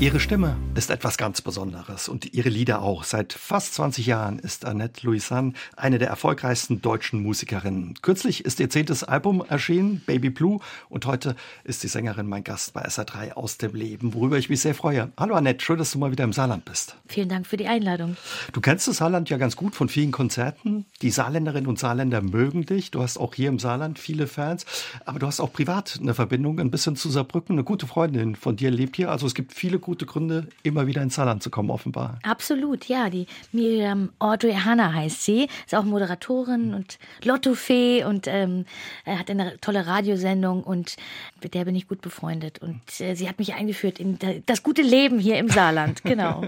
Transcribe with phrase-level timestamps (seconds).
[0.00, 3.02] Ihre Stimme ist etwas ganz Besonderes und ihre Lieder auch.
[3.02, 7.94] Seit fast 20 Jahren ist Annette Louisanne eine der erfolgreichsten deutschen Musikerinnen.
[8.00, 11.34] Kürzlich ist ihr zehntes Album erschienen, Baby Blue, und heute
[11.64, 15.10] ist die Sängerin mein Gast bei SR3 aus dem Leben, worüber ich mich sehr freue.
[15.18, 16.94] Hallo Annette, schön, dass du mal wieder im Saarland bist.
[17.08, 18.16] Vielen Dank für die Einladung.
[18.52, 20.86] Du kennst das Saarland ja ganz gut von vielen Konzerten.
[21.02, 22.92] Die Saarländerinnen und Saarländer mögen dich.
[22.92, 24.64] Du hast auch hier im Saarland viele Fans,
[25.06, 27.56] aber du hast auch privat eine Verbindung ein bisschen zu Saarbrücken.
[27.56, 29.10] Eine gute Freundin von dir lebt hier.
[29.10, 32.18] Also es gibt viele gute Gründe, immer wieder ins Saarland zu kommen, offenbar.
[32.22, 33.08] Absolut, ja.
[33.08, 35.48] Die Miriam Audrey Hanna heißt sie.
[35.64, 38.66] Ist auch Moderatorin und Lottofee und ähm,
[39.06, 40.96] hat eine tolle Radiosendung und
[41.42, 42.58] mit der bin ich gut befreundet.
[42.58, 46.44] Und äh, sie hat mich eingeführt in das gute Leben hier im Saarland, genau.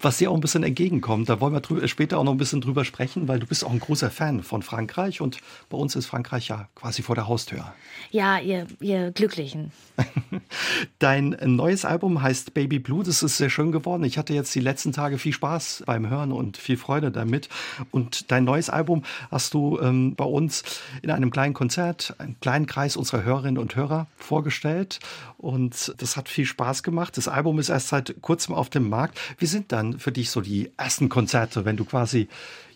[0.00, 2.84] Was dir auch ein bisschen entgegenkommt, da wollen wir später auch noch ein bisschen drüber
[2.84, 5.38] sprechen, weil du bist auch ein großer Fan von Frankreich und
[5.70, 7.72] bei uns ist Frankreich ja quasi vor der Haustür.
[8.10, 9.70] Ja, ihr, ihr Glücklichen.
[10.98, 13.02] Dein neues Album heißt Baby Blue.
[13.02, 14.04] Das ist sehr schön geworden.
[14.04, 17.48] Ich hatte jetzt die letzten Tage viel Spaß beim Hören und viel Freude damit.
[17.90, 20.62] Und dein neues Album hast du ähm, bei uns
[21.02, 25.00] in einem kleinen Konzert, einem kleinen Kreis unserer Hörerinnen und Hörer vorgestellt.
[25.38, 27.16] Und das hat viel Spaß gemacht.
[27.16, 29.18] Das Album ist erst seit kurzem auf dem Markt.
[29.38, 32.28] Wie sind dann für dich so die ersten Konzerte, wenn du quasi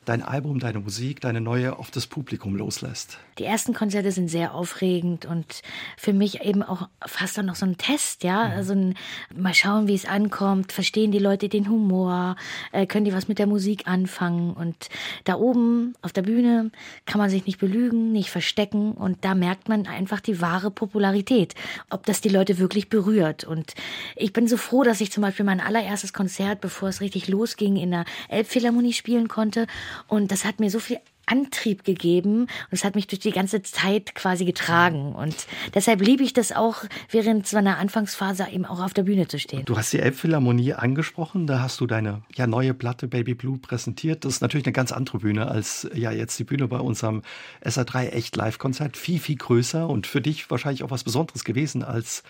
[0.07, 3.19] dein Album, deine Musik, deine neue auf das Publikum loslässt?
[3.39, 5.63] Die ersten Konzerte sind sehr aufregend und
[5.99, 8.49] für mich eben auch fast auch noch so ein Test, ja.
[8.49, 8.53] Mhm.
[8.53, 8.95] Also ein,
[9.35, 10.73] mal schauen, wie es ankommt.
[10.73, 12.37] Verstehen die Leute den Humor?
[12.73, 14.55] Äh, können die was mit der Musik anfangen?
[14.55, 14.89] Und
[15.25, 16.71] da oben auf der Bühne
[17.05, 21.55] kann man sich nicht belügen, nicht verstecken und da merkt man einfach die wahre Popularität,
[21.91, 23.45] ob das die Leute wirklich berührt.
[23.45, 23.75] Und
[24.15, 27.77] ich bin so froh, dass ich zum Beispiel mein allererstes Konzert, bevor es richtig losging,
[27.77, 29.67] in der Elbphilharmonie spielen konnte
[30.09, 33.63] und das hat mir so viel Antrieb gegeben und es hat mich durch die ganze
[33.63, 35.13] Zeit quasi getragen.
[35.15, 35.35] Und
[35.75, 39.39] deshalb liebe ich das auch, während so einer Anfangsphase eben auch auf der Bühne zu
[39.39, 39.65] stehen.
[39.65, 44.25] Du hast die Elbphilharmonie angesprochen, da hast du deine ja, neue Platte Baby Blue präsentiert.
[44.25, 47.23] Das ist natürlich eine ganz andere Bühne als ja jetzt die Bühne bei unserem
[47.65, 48.97] SA3 Echt Live-Konzert.
[48.97, 52.23] Viel, viel größer und für dich wahrscheinlich auch was Besonderes gewesen als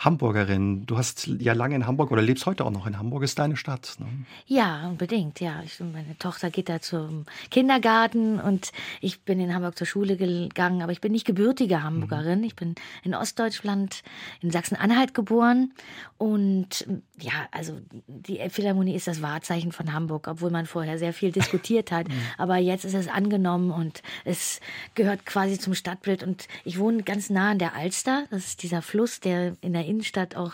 [0.00, 0.86] Hamburgerin.
[0.86, 3.56] Du hast ja lange in Hamburg oder lebst heute auch noch in Hamburg, ist deine
[3.56, 3.96] Stadt.
[3.98, 4.06] Ne?
[4.46, 5.62] Ja, unbedingt, ja.
[5.64, 10.82] Ich, meine Tochter geht da zum Kindergarten und ich bin in Hamburg zur Schule gegangen,
[10.82, 12.40] aber ich bin nicht gebürtige Hamburgerin.
[12.40, 12.44] Mhm.
[12.44, 14.02] Ich bin in Ostdeutschland,
[14.40, 15.72] in Sachsen-Anhalt geboren
[16.18, 16.86] und
[17.18, 21.90] ja, also die Philharmonie ist das Wahrzeichen von Hamburg, obwohl man vorher sehr viel diskutiert
[21.90, 22.00] hat.
[22.10, 22.14] Mhm.
[22.38, 24.60] Aber jetzt ist es angenommen und es
[24.94, 28.24] gehört quasi zum Stadtbild und ich wohne ganz nah an der Alster.
[28.30, 30.52] Das ist dieser Fluss, der in der Innenstadt auch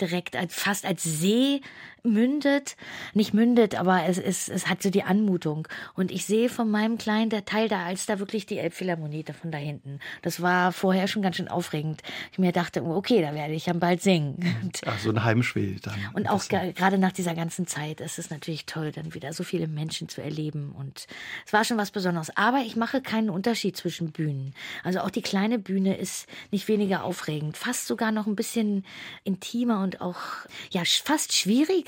[0.00, 1.60] direkt als, fast als See
[2.02, 2.76] mündet.
[3.14, 5.68] Nicht mündet, aber es, es, es hat so die Anmutung.
[5.94, 9.58] Und ich sehe von meinem kleinen der Teil da Alster wirklich die Elbphilharmonie von da
[9.58, 10.00] hinten.
[10.22, 12.02] Das war vorher schon ganz schön aufregend.
[12.32, 14.36] Ich mir dachte, oh, okay, da werde ich dann bald singen.
[14.86, 15.94] Ach, so ein Heimspiel dann.
[16.14, 19.66] Und auch gerade nach dieser ganzen Zeit ist es natürlich toll, dann wieder so viele
[19.66, 20.72] Menschen zu erleben.
[20.72, 21.06] Und
[21.46, 22.36] es war schon was Besonderes.
[22.36, 24.54] Aber ich mache keinen Unterschied zwischen Bühnen.
[24.84, 27.56] Also auch die kleine Bühne ist nicht weniger aufregend.
[27.56, 28.84] Fast sogar noch ein bisschen
[29.24, 30.20] intimer und auch,
[30.70, 31.32] ja, fast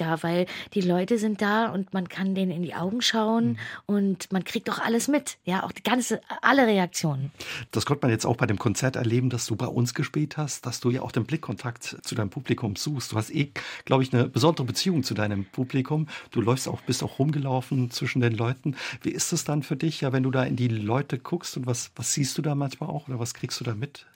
[0.00, 3.56] schwieriger weil die Leute sind da und man kann denen in die Augen schauen mhm.
[3.86, 5.38] und man kriegt auch alles mit.
[5.44, 7.30] Ja, auch die ganze, alle Reaktionen.
[7.70, 10.66] Das konnte man jetzt auch bei dem Konzert erleben, das du bei uns gespielt hast,
[10.66, 13.12] dass du ja auch den Blickkontakt zu deinem Publikum suchst.
[13.12, 13.52] Du hast eh,
[13.84, 16.06] glaube ich, eine besondere Beziehung zu deinem Publikum.
[16.30, 18.76] Du läufst auch, bist auch rumgelaufen zwischen den Leuten.
[19.02, 21.66] Wie ist es dann für dich, ja, wenn du da in die Leute guckst und
[21.66, 24.06] was, was siehst du da manchmal auch oder was kriegst du da mit?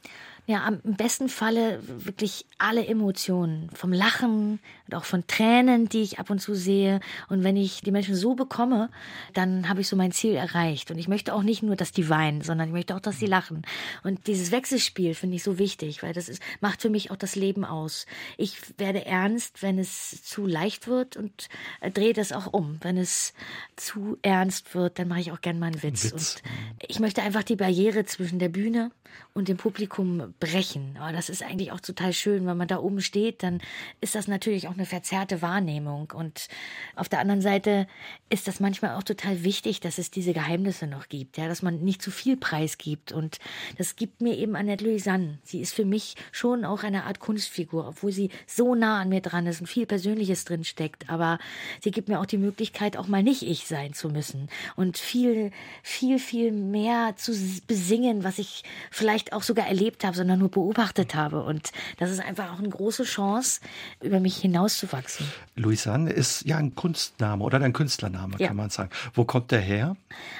[0.47, 3.71] Ja, am besten Falle wirklich alle Emotionen.
[3.72, 7.00] Vom Lachen und auch von Tränen, die ich ab und zu sehe.
[7.31, 8.91] Und wenn ich die Menschen so bekomme,
[9.32, 10.91] dann habe ich so mein Ziel erreicht.
[10.91, 13.27] Und ich möchte auch nicht nur, dass die weinen, sondern ich möchte auch, dass sie
[13.27, 13.62] lachen.
[14.03, 17.37] Und dieses Wechselspiel finde ich so wichtig, weil das ist, macht für mich auch das
[17.37, 18.05] Leben aus.
[18.37, 21.49] Ich werde ernst, wenn es zu leicht wird und
[21.81, 22.76] äh, drehe das auch um.
[22.82, 23.32] Wenn es
[23.76, 26.05] zu ernst wird, dann mache ich auch gern mal einen Witz.
[26.05, 26.12] Witz.
[26.12, 26.43] Und
[26.87, 28.91] ich möchte einfach die Barriere zwischen der Bühne
[29.34, 30.96] und dem Publikum brechen.
[31.00, 33.61] Aber das ist eigentlich auch total schön, wenn man da oben steht, dann
[34.00, 36.12] ist das natürlich auch eine verzerrte Wahrnehmung.
[36.14, 36.49] Und
[36.94, 37.88] auf der anderen Seite
[38.31, 41.81] ist das manchmal auch total wichtig, dass es diese Geheimnisse noch gibt, ja, dass man
[41.81, 43.11] nicht zu viel Preis gibt.
[43.11, 43.38] Und
[43.76, 45.38] das gibt mir eben Annette Louisanne.
[45.43, 49.20] Sie ist für mich schon auch eine Art Kunstfigur, obwohl sie so nah an mir
[49.20, 51.10] dran ist und viel Persönliches drin steckt.
[51.10, 51.38] Aber
[51.81, 55.50] sie gibt mir auch die Möglichkeit, auch mal nicht ich sein zu müssen und viel,
[55.82, 57.32] viel, viel mehr zu
[57.67, 58.62] besingen, was ich
[58.93, 61.43] vielleicht auch sogar erlebt habe, sondern nur beobachtet habe.
[61.43, 63.61] Und das ist einfach auch eine große Chance,
[64.03, 65.27] über mich hinauszuwachsen.
[65.56, 68.49] Louisanne ist ja ein Kunstname oder ein Künstlername, ja.
[68.49, 68.91] kann man sagen.
[69.15, 69.97] Wo kommt der her?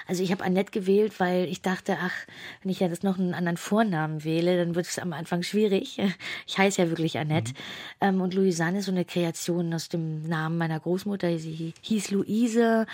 [0.07, 2.13] Also ich habe Annette gewählt, weil ich dachte, ach,
[2.63, 6.01] wenn ich ja jetzt noch einen anderen Vornamen wähle, dann wird es am Anfang schwierig.
[6.47, 7.53] Ich heiße ja wirklich Annette.
[7.53, 7.57] Mhm.
[8.01, 11.39] Ähm, und Louisanne ist so eine Kreation aus dem Namen meiner Großmutter.
[11.39, 12.87] Sie hieß Luise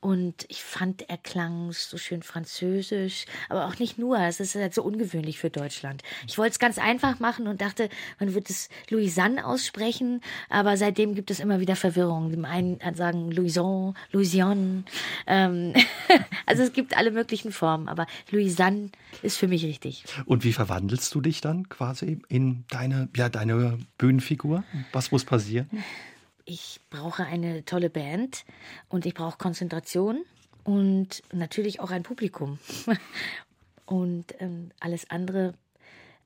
[0.00, 4.18] und ich fand, er klang so schön französisch, aber auch nicht nur.
[4.18, 6.02] Es ist halt so ungewöhnlich für Deutschland.
[6.26, 7.88] Ich wollte es ganz einfach machen und dachte,
[8.18, 12.30] man wird es Louisanne aussprechen, aber seitdem gibt es immer wieder Verwirrung.
[12.30, 14.84] Die einen sagen Louison, Louisiane.
[15.26, 15.74] Ähm,
[16.46, 18.90] also es gibt alle möglichen Formen, aber Louisanne
[19.22, 20.04] ist für mich richtig.
[20.26, 24.64] Und wie verwandelst du dich dann quasi in deine, ja, deine Bühnenfigur?
[24.92, 25.68] Was muss passieren?
[26.48, 28.44] ich brauche eine tolle Band
[28.88, 30.24] und ich brauche Konzentration
[30.64, 32.58] und natürlich auch ein Publikum.
[33.88, 35.54] und ähm, alles andere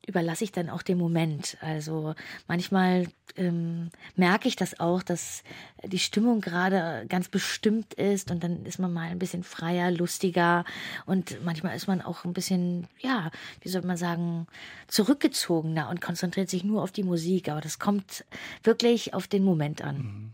[0.05, 1.57] überlasse ich dann auch dem Moment.
[1.61, 2.15] Also
[2.49, 3.07] manchmal
[3.37, 5.45] ähm, merke ich das auch, dass
[5.85, 10.65] die Stimmung gerade ganz bestimmt ist und dann ist man mal ein bisschen freier, lustiger
[11.07, 13.31] und manchmal ist man auch ein bisschen, ja,
[13.61, 14.49] wie soll man sagen,
[14.89, 17.49] zurückgezogener und konzentriert sich nur auf die Musik.
[17.49, 18.25] Aber das kommt
[18.65, 19.97] wirklich auf den Moment an.
[19.97, 20.33] Mhm.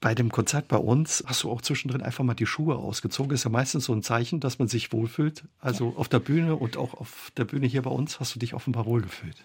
[0.00, 3.32] Bei dem Konzert bei uns hast du auch zwischendrin einfach mal die Schuhe ausgezogen.
[3.32, 5.42] Ist ja meistens so ein Zeichen, dass man sich wohlfühlt.
[5.60, 8.54] Also auf der Bühne und auch auf der Bühne hier bei uns hast du dich
[8.54, 9.36] offenbar wohlgefühlt.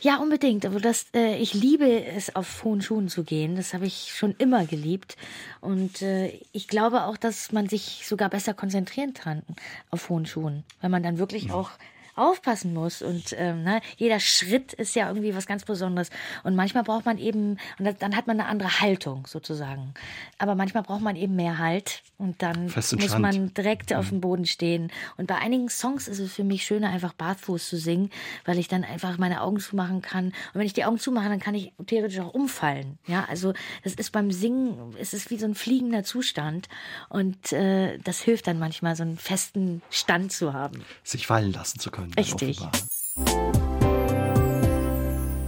[0.00, 0.64] Ja, unbedingt.
[0.64, 3.56] Aber das, äh, ich liebe es, auf hohen Schuhen zu gehen.
[3.56, 5.16] Das habe ich schon immer geliebt.
[5.60, 9.42] Und äh, ich glaube auch, dass man sich sogar besser konzentrieren kann
[9.90, 11.54] auf hohen Schuhen, weil man dann wirklich ja.
[11.54, 11.70] auch
[12.16, 13.02] aufpassen muss.
[13.02, 16.10] Und ähm, ne, jeder Schritt ist ja irgendwie was ganz Besonderes.
[16.42, 19.94] Und manchmal braucht man eben, und dann hat man eine andere Haltung sozusagen.
[20.38, 23.96] Aber manchmal braucht man eben mehr Halt und dann muss man direkt mhm.
[23.96, 24.90] auf dem Boden stehen.
[25.16, 28.10] Und bei einigen Songs ist es für mich schöner, einfach barfuß zu singen,
[28.44, 30.26] weil ich dann einfach meine Augen zumachen kann.
[30.26, 32.98] Und wenn ich die Augen zumache, dann kann ich theoretisch auch umfallen.
[33.06, 33.52] Ja, also
[33.84, 36.68] das ist beim Singen, es ist wie so ein fliegender Zustand.
[37.08, 40.84] Und äh, das hilft dann manchmal, so einen festen Stand zu haben.
[41.02, 42.09] Sich fallen lassen zu können.
[42.16, 42.60] Richtig.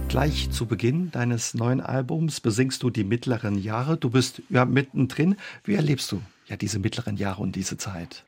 [0.07, 3.97] Gleich zu Beginn deines neuen Albums besingst du die mittleren Jahre.
[3.97, 5.37] Du bist ja mittendrin.
[5.63, 8.23] Wie erlebst du ja diese mittleren Jahre und diese Zeit?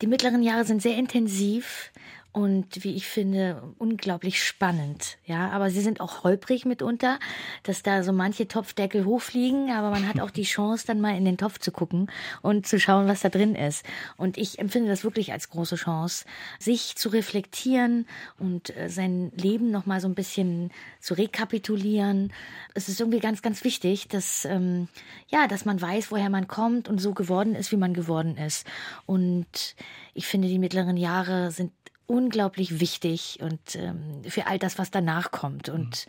[0.00, 1.92] Die mittleren Jahre sind sehr intensiv
[2.32, 5.18] und wie ich finde, unglaublich spannend.
[5.26, 7.18] Ja, aber sie sind auch holprig mitunter,
[7.62, 11.26] dass da so manche Topfdeckel hochfliegen, aber man hat auch die Chance, dann mal in
[11.26, 13.84] den Topf zu gucken und zu schauen, was da drin ist.
[14.16, 16.24] Und ich empfinde das wirklich als große Chance,
[16.58, 18.06] sich zu reflektieren
[18.38, 20.70] und äh, sein Leben nochmal so ein bisschen
[21.00, 22.32] zu rekapitulieren.
[22.72, 24.88] Es ist irgendwie ganz, ganz wichtig, dass, ähm,
[25.28, 28.66] ja, dass man weiß, woher man kommt und so geworden ist, wie man geworden ist.
[29.04, 29.74] Und
[30.14, 31.72] ich finde, die mittleren Jahre sind
[32.12, 35.70] unglaublich wichtig und ähm, für all das, was danach kommt.
[35.70, 36.06] Und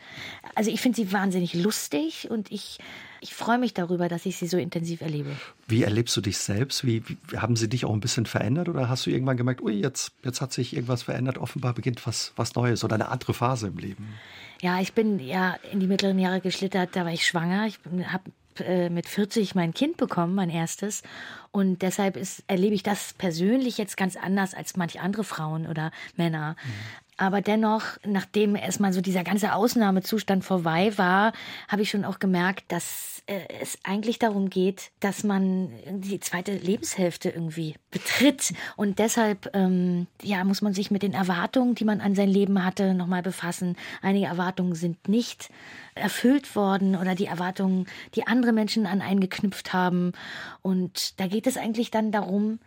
[0.53, 2.79] also ich finde sie wahnsinnig lustig und ich,
[3.21, 5.31] ich freue mich darüber, dass ich sie so intensiv erlebe.
[5.65, 6.85] Wie erlebst du dich selbst?
[6.85, 9.73] Wie, wie, haben sie dich auch ein bisschen verändert oder hast du irgendwann gemerkt, ui,
[9.73, 13.67] jetzt, jetzt hat sich irgendwas verändert, offenbar beginnt was, was Neues oder eine andere Phase
[13.67, 14.09] im Leben?
[14.61, 17.65] Ja, ich bin ja in die mittleren Jahre geschlittert, da war ich schwanger.
[17.67, 17.79] Ich
[18.11, 18.29] habe
[18.61, 21.03] äh, mit 40 mein Kind bekommen, mein erstes.
[21.51, 25.91] Und deshalb ist, erlebe ich das persönlich jetzt ganz anders als manche andere Frauen oder
[26.15, 26.55] Männer.
[26.63, 27.03] Mhm.
[27.17, 31.33] Aber dennoch, nachdem erstmal so dieser ganze Ausnahmezustand vorbei war,
[31.67, 36.55] habe ich schon auch gemerkt, dass äh, es eigentlich darum geht, dass man die zweite
[36.55, 38.53] Lebenshälfte irgendwie betritt.
[38.75, 42.65] Und deshalb ähm, ja, muss man sich mit den Erwartungen, die man an sein Leben
[42.65, 43.77] hatte, nochmal befassen.
[44.01, 45.49] Einige Erwartungen sind nicht
[45.95, 50.11] erfüllt worden oder die Erwartungen, die andere Menschen an einen geknüpft haben.
[50.61, 52.59] Und da geht es eigentlich dann darum,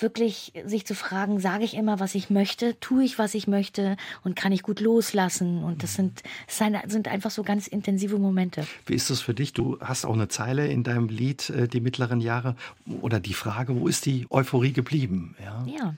[0.00, 3.96] wirklich sich zu fragen, sage ich immer, was ich möchte, tue ich, was ich möchte
[4.24, 5.62] und kann ich gut loslassen.
[5.62, 6.58] Und das sind, das
[6.92, 8.66] sind einfach so ganz intensive Momente.
[8.86, 9.52] Wie ist das für dich?
[9.52, 12.56] Du hast auch eine Zeile in deinem Lied, äh, die mittleren Jahre,
[13.02, 15.36] oder die Frage, wo ist die Euphorie geblieben?
[15.42, 15.64] Ja.
[15.66, 15.94] ja.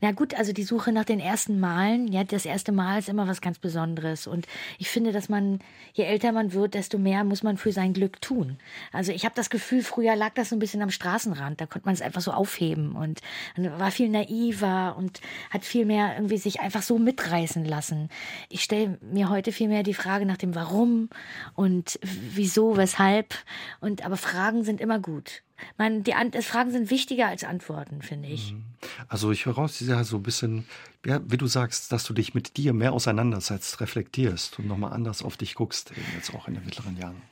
[0.00, 3.26] Na gut, also die Suche nach den ersten Malen, ja, das erste Mal ist immer
[3.26, 4.26] was ganz Besonderes.
[4.26, 4.46] Und
[4.78, 5.60] ich finde, dass man,
[5.92, 8.58] je älter man wird, desto mehr muss man für sein Glück tun.
[8.92, 11.86] Also ich habe das Gefühl, früher lag das so ein bisschen am Straßenrand, da konnte
[11.86, 13.20] man es einfach so aufheben und
[13.56, 18.08] war viel naiver und hat viel mehr irgendwie sich einfach so mitreißen lassen.
[18.48, 21.08] Ich stelle mir heute viel mehr die Frage nach dem Warum
[21.54, 23.34] und wieso, weshalb.
[23.80, 25.42] Und aber Fragen sind immer gut.
[25.78, 28.52] Man, die An Fragen sind wichtiger als Antworten, finde ich.
[28.52, 28.64] Mhm.
[29.08, 30.66] Also ich höre raus, ja so ein bisschen,
[31.04, 35.22] ja, wie du sagst, dass du dich mit dir mehr auseinandersetzt, reflektierst und nochmal anders
[35.22, 37.22] auf dich guckst, eben jetzt auch in den mittleren Jahren.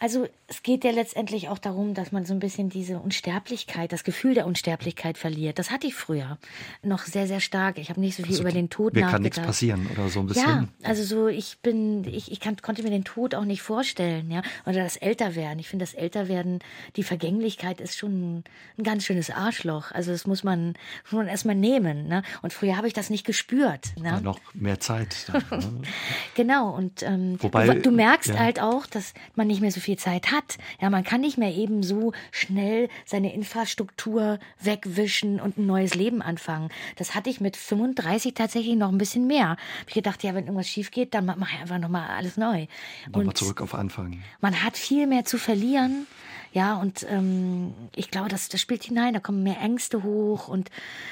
[0.00, 4.02] Also es geht ja letztendlich auch darum, dass man so ein bisschen diese Unsterblichkeit, das
[4.02, 5.58] Gefühl der Unsterblichkeit verliert.
[5.58, 6.38] Das hatte ich früher
[6.82, 7.76] noch sehr, sehr stark.
[7.78, 9.12] Ich habe nicht so viel also, über den Tod mir nachgedacht.
[9.12, 10.48] kann nichts passieren oder so ein bisschen.
[10.48, 14.30] Ja, also so ich bin, ich, ich kann, konnte mir den Tod auch nicht vorstellen,
[14.30, 14.40] ja.
[14.64, 15.58] Oder das Älterwerden.
[15.58, 16.60] Ich finde das Älterwerden,
[16.96, 18.42] die Vergänglichkeit ist schon
[18.78, 19.92] ein, ganz schönes Arschloch.
[19.92, 20.74] Also das muss man,
[21.10, 22.08] man erstmal nehmen.
[22.08, 22.22] Ne?
[22.40, 23.88] Und früher habe ich das nicht gespürt.
[23.98, 24.08] Ne?
[24.08, 25.26] Ja, noch mehr Zeit.
[25.28, 25.82] Dann, ne?
[26.34, 26.70] genau.
[26.74, 28.38] Und ähm, Wobei, du, du merkst ja.
[28.38, 30.58] halt auch, dass man nicht mehr so viel viel Zeit hat.
[30.80, 36.22] Ja, man kann nicht mehr eben so schnell seine Infrastruktur wegwischen und ein neues Leben
[36.22, 36.68] anfangen.
[36.96, 39.50] Das hatte ich mit 35 tatsächlich noch ein bisschen mehr.
[39.50, 42.66] Hab ich gedacht, ja, wenn irgendwas schief geht, dann mache ich einfach nochmal alles neu.
[43.10, 44.22] Nochmal zurück auf Anfang.
[44.40, 46.06] Man hat viel mehr zu verlieren.
[46.52, 50.68] Ja, und ähm, ich glaube, das, das spielt hinein, da kommen mehr Ängste hoch und,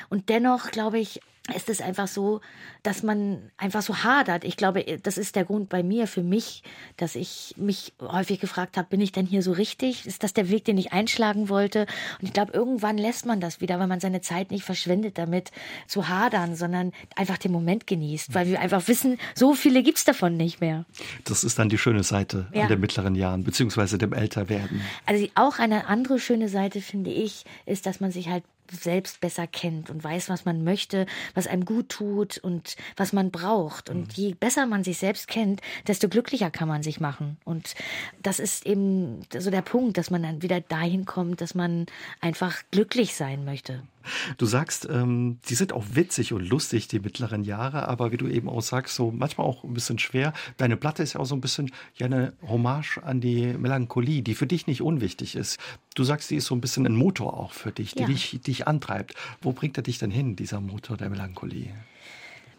[0.08, 1.20] und dennoch, glaube ich,
[1.54, 2.40] ist es einfach so,
[2.88, 4.44] dass man einfach so hadert.
[4.44, 6.62] Ich glaube, das ist der Grund bei mir, für mich,
[6.96, 10.06] dass ich mich häufig gefragt habe, bin ich denn hier so richtig?
[10.06, 11.82] Ist das der Weg, den ich einschlagen wollte?
[12.18, 15.50] Und ich glaube, irgendwann lässt man das wieder, weil man seine Zeit nicht verschwendet damit
[15.86, 20.38] zu hadern, sondern einfach den Moment genießt, weil wir einfach wissen, so viele gibt's davon
[20.38, 20.86] nicht mehr.
[21.24, 22.62] Das ist dann die schöne Seite ja.
[22.62, 24.80] an den mittleren Jahren, beziehungsweise dem Älterwerden.
[25.04, 29.46] Also auch eine andere schöne Seite, finde ich, ist, dass man sich halt selbst besser
[29.46, 33.90] kennt und weiß, was man möchte, was einem gut tut und was man braucht.
[33.90, 34.14] Und mhm.
[34.14, 37.36] je besser man sich selbst kennt, desto glücklicher kann man sich machen.
[37.44, 37.74] Und
[38.22, 41.86] das ist eben so der Punkt, dass man dann wieder dahin kommt, dass man
[42.20, 43.82] einfach glücklich sein möchte.
[44.36, 48.28] Du sagst, ähm, die sind auch witzig und lustig, die mittleren Jahre, aber wie du
[48.28, 50.32] eben auch sagst, so manchmal auch ein bisschen schwer.
[50.56, 54.34] Deine Platte ist ja auch so ein bisschen ja eine Hommage an die Melancholie, die
[54.34, 55.58] für dich nicht unwichtig ist.
[55.94, 58.06] Du sagst, die ist so ein bisschen ein Motor auch für dich, die ja.
[58.06, 59.14] dich, dich antreibt.
[59.42, 61.74] Wo bringt er dich denn hin, dieser Motor der Melancholie?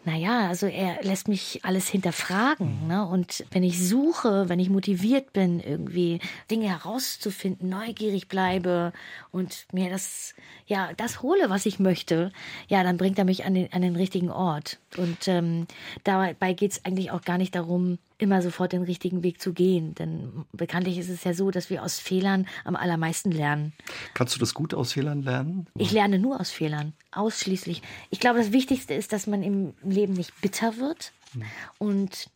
[0.04, 2.86] Naja, also er lässt mich alles hinterfragen.
[2.88, 3.06] Ne?
[3.06, 8.92] Und wenn ich suche, wenn ich motiviert bin, irgendwie Dinge herauszufinden, neugierig bleibe
[9.30, 10.34] und mir das,
[10.66, 12.32] ja, das hole, was ich möchte,
[12.68, 14.78] ja, dann bringt er mich an den, an den richtigen Ort.
[14.96, 15.66] Und ähm,
[16.02, 19.94] dabei geht es eigentlich auch gar nicht darum, immer sofort den richtigen Weg zu gehen.
[19.94, 23.72] Denn bekanntlich ist es ja so, dass wir aus Fehlern am allermeisten lernen.
[24.14, 25.66] Kannst du das gut aus Fehlern lernen?
[25.76, 27.82] Ich lerne nur aus Fehlern, ausschließlich.
[28.10, 31.42] Ich glaube, das Wichtigste ist, dass man im Leben nicht bitter wird hm.
[31.78, 32.30] und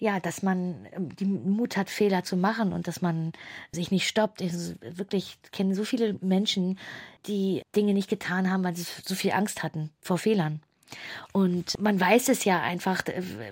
[0.00, 3.32] ja, dass man ähm, die Mut hat, Fehler zu machen und dass man
[3.70, 4.40] sich nicht stoppt.
[4.40, 6.78] Ich wirklich kenne so viele Menschen,
[7.26, 10.62] die Dinge nicht getan haben, weil sie so viel Angst hatten vor Fehlern.
[11.32, 13.02] Und man weiß es ja einfach,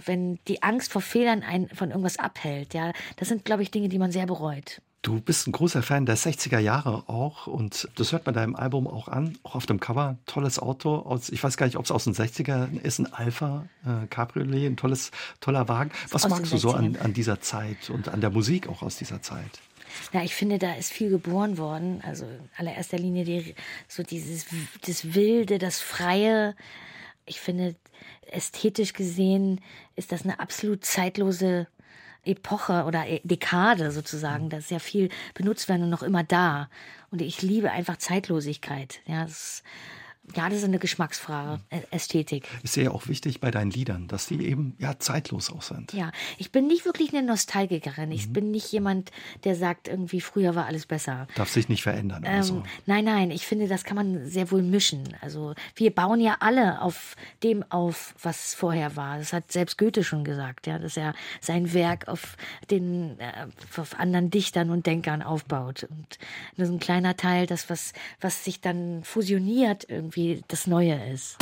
[0.04, 2.74] wenn die Angst vor Fehlern einen von irgendwas abhält.
[2.74, 4.80] Ja, das sind, glaube ich, Dinge, die man sehr bereut.
[5.02, 8.88] Du bist ein großer Fan der 60er Jahre auch und das hört man deinem Album
[8.88, 10.18] auch an, auch auf dem Cover.
[10.26, 13.64] Tolles Auto aus, ich weiß gar nicht, ob es aus den 60er ist, ein Alpha
[13.86, 15.92] äh, Cabriolet, ein tolles, toller Wagen.
[16.10, 18.96] Was aus magst du so an, an dieser Zeit und an der Musik auch aus
[18.96, 19.60] dieser Zeit?
[20.12, 22.02] Na, ich finde, da ist viel geboren worden.
[22.04, 23.54] Also in allererster Linie die,
[23.86, 24.46] so dieses
[24.84, 26.56] das Wilde, das Freie,
[27.28, 27.76] ich finde,
[28.30, 29.60] ästhetisch gesehen
[29.96, 31.66] ist das eine absolut zeitlose
[32.24, 34.50] Epoche oder e-, Dekade sozusagen.
[34.50, 36.68] Da ist ja viel benutzt werden und noch immer da.
[37.10, 39.00] Und ich liebe einfach Zeitlosigkeit.
[39.06, 39.62] Ja, das ist,
[40.36, 42.46] ja, das ist eine Geschmacksfrage, Ästhetik.
[42.62, 45.92] Ist ja auch wichtig bei deinen Liedern, dass die eben ja zeitlos auch sind.
[45.92, 48.12] Ja, ich bin nicht wirklich eine Nostalgikerin.
[48.12, 48.32] Ich mhm.
[48.32, 49.10] bin nicht jemand,
[49.44, 51.26] der sagt, irgendwie früher war alles besser.
[51.34, 52.24] Darf sich nicht verändern.
[52.26, 52.62] Ähm, so.
[52.86, 55.16] Nein, nein, ich finde, das kann man sehr wohl mischen.
[55.20, 59.18] Also wir bauen ja alle auf dem auf, was vorher war.
[59.18, 62.36] Das hat selbst Goethe schon gesagt, ja, dass er sein Werk auf
[62.70, 65.84] den äh, auf anderen Dichtern und Denkern aufbaut.
[65.84, 66.18] Und
[66.56, 70.94] das ist ein kleiner Teil, das was was sich dann fusioniert irgendwie irgendwie das Neue
[71.12, 71.36] ist.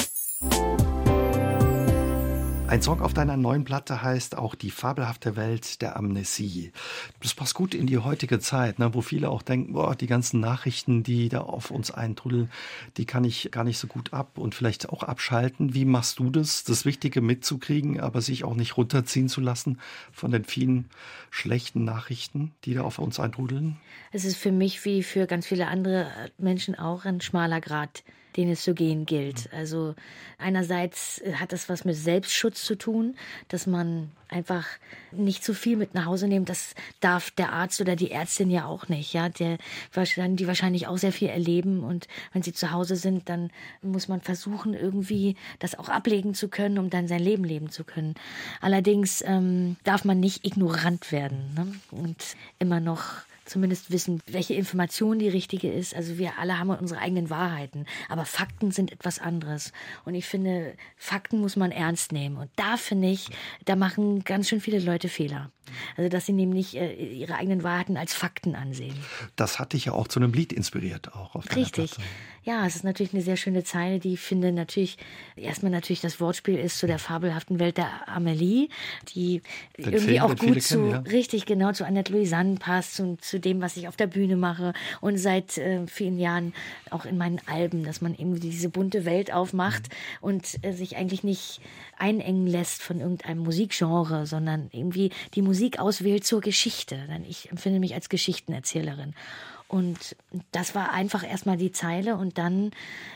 [2.68, 6.72] Ein Song auf deiner neuen Platte heißt auch Die fabelhafte Welt der Amnesie.
[7.22, 10.40] Das passt gut in die heutige Zeit, ne, wo viele auch denken, boah, die ganzen
[10.40, 12.50] Nachrichten, die da auf uns eintrudeln,
[12.96, 15.74] die kann ich gar nicht so gut ab und vielleicht auch abschalten.
[15.74, 19.78] Wie machst du das, das Wichtige mitzukriegen, aber sich auch nicht runterziehen zu lassen
[20.10, 20.90] von den vielen
[21.30, 23.76] schlechten Nachrichten, die da auf uns eintrudeln?
[24.10, 28.02] Es ist für mich wie für ganz viele andere Menschen auch ein schmaler Grad
[28.36, 29.52] den es zu gehen gilt.
[29.52, 29.94] Also
[30.38, 33.16] einerseits hat das was mit Selbstschutz zu tun,
[33.48, 34.66] dass man einfach
[35.12, 36.48] nicht zu viel mit nach Hause nimmt.
[36.48, 39.12] Das darf der Arzt oder die Ärztin ja auch nicht.
[39.12, 39.58] Ja, der
[39.94, 43.50] die wahrscheinlich auch sehr viel erleben und wenn sie zu Hause sind, dann
[43.82, 47.84] muss man versuchen irgendwie das auch ablegen zu können, um dann sein Leben leben zu
[47.84, 48.14] können.
[48.60, 51.74] Allerdings ähm, darf man nicht ignorant werden ne?
[51.90, 55.94] und immer noch zumindest wissen, welche Information die richtige ist.
[55.94, 59.72] Also wir alle haben unsere eigenen Wahrheiten, aber Fakten sind etwas anderes.
[60.04, 62.36] Und ich finde, Fakten muss man ernst nehmen.
[62.36, 63.28] Und da finde ich,
[63.64, 65.50] da machen ganz schön viele Leute Fehler.
[65.96, 68.94] Also dass sie nämlich äh, ihre eigenen Wahrheiten als Fakten ansehen.
[69.34, 71.92] Das hat dich ja auch zu einem Lied inspiriert, auch auf Richtig.
[71.92, 72.08] Platte.
[72.46, 74.98] Ja, es ist natürlich eine sehr schöne Zeile, die ich finde natürlich,
[75.34, 78.68] erstmal natürlich das Wortspiel ist zu der fabelhaften Welt der Amelie,
[79.16, 79.42] die
[79.76, 80.98] Den irgendwie Film, auch viele gut zu, kennen, ja.
[81.10, 84.74] richtig genau zu Annette Louisanne passt und zu dem, was ich auf der Bühne mache
[85.00, 86.54] und seit äh, vielen Jahren
[86.90, 90.16] auch in meinen Alben, dass man eben diese bunte Welt aufmacht Mhm.
[90.20, 91.60] und äh, sich eigentlich nicht
[91.98, 96.96] einengen lässt von irgendeinem Musikgenre, sondern irgendwie die Musik auswählt zur Geschichte.
[97.08, 99.14] Denn ich empfinde mich als Geschichtenerzählerin.
[99.68, 100.16] Und
[100.52, 102.70] das war einfach erstmal die Zeile und dann,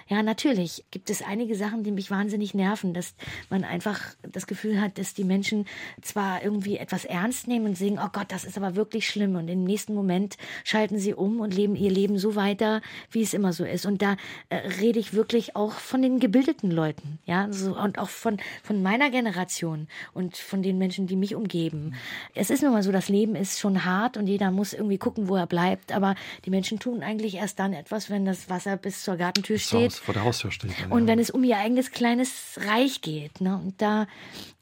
[0.09, 3.15] ja, natürlich gibt es einige Sachen, die mich wahnsinnig nerven, dass
[3.51, 5.67] man einfach das Gefühl hat, dass die Menschen
[6.03, 9.47] zwar irgendwie etwas ernst nehmen und singen, oh Gott, das ist aber wirklich schlimm und
[9.47, 13.53] im nächsten Moment schalten sie um und leben ihr Leben so weiter, wie es immer
[13.53, 13.87] so ist.
[13.87, 14.17] Und da
[14.49, 18.83] äh, rede ich wirklich auch von den gebildeten Leuten, ja, so, und auch von, von
[18.83, 21.95] meiner Generation und von den Menschen, die mich umgeben.
[22.35, 25.29] Es ist nun mal so, das Leben ist schon hart und jeder muss irgendwie gucken,
[25.29, 29.03] wo er bleibt, aber die Menschen tun eigentlich erst dann etwas, wenn das Wasser bis
[29.03, 29.91] zur Gartentür Das steht.
[29.93, 30.73] Haus vor der Haustür steht.
[30.81, 31.07] dann, Und ja.
[31.09, 33.41] wenn es um ihr eigenes kleines Reich geht.
[33.41, 33.57] Ne?
[33.57, 34.07] Und da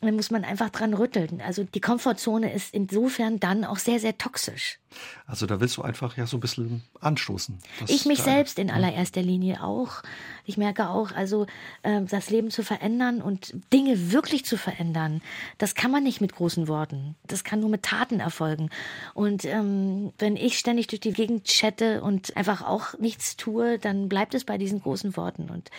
[0.01, 1.41] muss man einfach dran rütteln.
[1.41, 4.79] Also die Komfortzone ist insofern dann auch sehr, sehr toxisch.
[5.27, 7.59] Also da willst du einfach ja so ein bisschen anstoßen.
[7.87, 10.03] Ich mich selbst in allererster Linie auch.
[10.49, 11.47] Ich merke auch, also
[11.83, 15.21] äh, das Leben zu verändern und Dinge wirklich zu verändern,
[15.59, 17.17] das kann man nicht mit großen Worten.
[17.27, 18.71] Das kann nur mit Taten erfolgen.
[19.13, 24.09] Und ähm, wenn ich ständig durch die Gegend chatte und einfach auch nichts tue, dann
[24.09, 25.51] bleibt es bei diesen großen Worten.
[25.51, 25.71] Und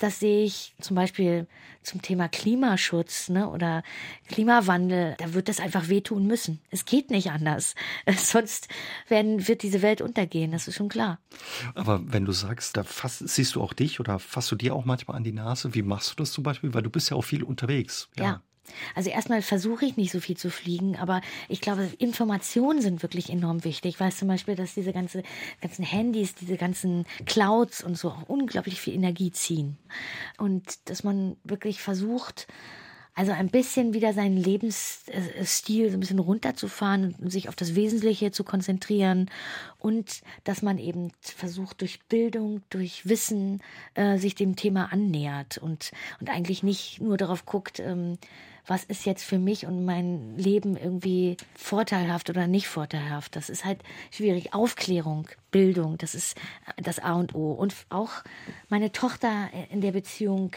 [0.00, 1.46] das sehe ich zum Beispiel
[1.86, 3.84] zum Thema Klimaschutz ne, oder
[4.28, 5.14] Klimawandel.
[5.18, 6.60] Da wird das einfach wehtun müssen.
[6.70, 7.76] Es geht nicht anders.
[8.16, 8.66] Sonst
[9.06, 10.50] werden, wird diese Welt untergehen.
[10.50, 11.20] Das ist schon klar.
[11.74, 14.84] Aber wenn du sagst, da fasst, siehst du auch dich oder fasst du dir auch
[14.84, 16.74] manchmal an die Nase, wie machst du das zum Beispiel?
[16.74, 18.08] Weil du bist ja auch viel unterwegs.
[18.16, 18.42] Ja.
[18.94, 23.30] Also erstmal versuche ich nicht so viel zu fliegen, aber ich glaube, Informationen sind wirklich
[23.30, 23.94] enorm wichtig.
[23.94, 25.22] Ich weiß zum Beispiel, dass diese ganze,
[25.60, 29.78] ganzen Handys, diese ganzen Clouds und so auch unglaublich viel Energie ziehen.
[30.38, 32.48] Und dass man wirklich versucht,
[33.16, 38.30] also ein bisschen wieder seinen Lebensstil so ein bisschen runterzufahren und sich auf das Wesentliche
[38.30, 39.30] zu konzentrieren
[39.78, 43.62] und dass man eben versucht durch Bildung, durch Wissen
[43.94, 48.18] äh, sich dem Thema annähert und, und eigentlich nicht nur darauf guckt, ähm,
[48.66, 53.36] was ist jetzt für mich und mein Leben irgendwie vorteilhaft oder nicht vorteilhaft.
[53.36, 54.54] Das ist halt schwierig.
[54.54, 56.36] Aufklärung, Bildung, das ist
[56.76, 57.52] das A und O.
[57.52, 58.10] Und auch
[58.68, 60.50] meine Tochter in der Beziehung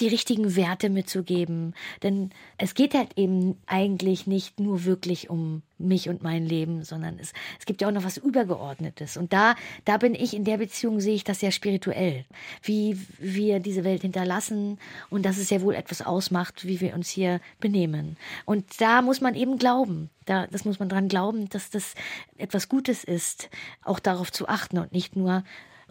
[0.00, 1.74] die richtigen Werte mitzugeben.
[2.02, 7.18] Denn es geht halt eben eigentlich nicht nur wirklich um mich und mein Leben, sondern
[7.18, 9.16] es, es gibt ja auch noch was Übergeordnetes.
[9.16, 12.24] Und da, da bin ich in der Beziehung, sehe ich das sehr spirituell.
[12.62, 14.78] Wie wir diese Welt hinterlassen
[15.10, 18.16] und dass es ja wohl etwas ausmacht, wie wir uns hier benehmen.
[18.44, 20.10] Und da muss man eben glauben.
[20.26, 21.94] Da, das muss man dran glauben, dass das
[22.36, 23.48] etwas Gutes ist,
[23.82, 25.44] auch darauf zu achten und nicht nur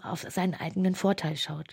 [0.04, 1.68] auf seinen eigenen Vorteil schaut.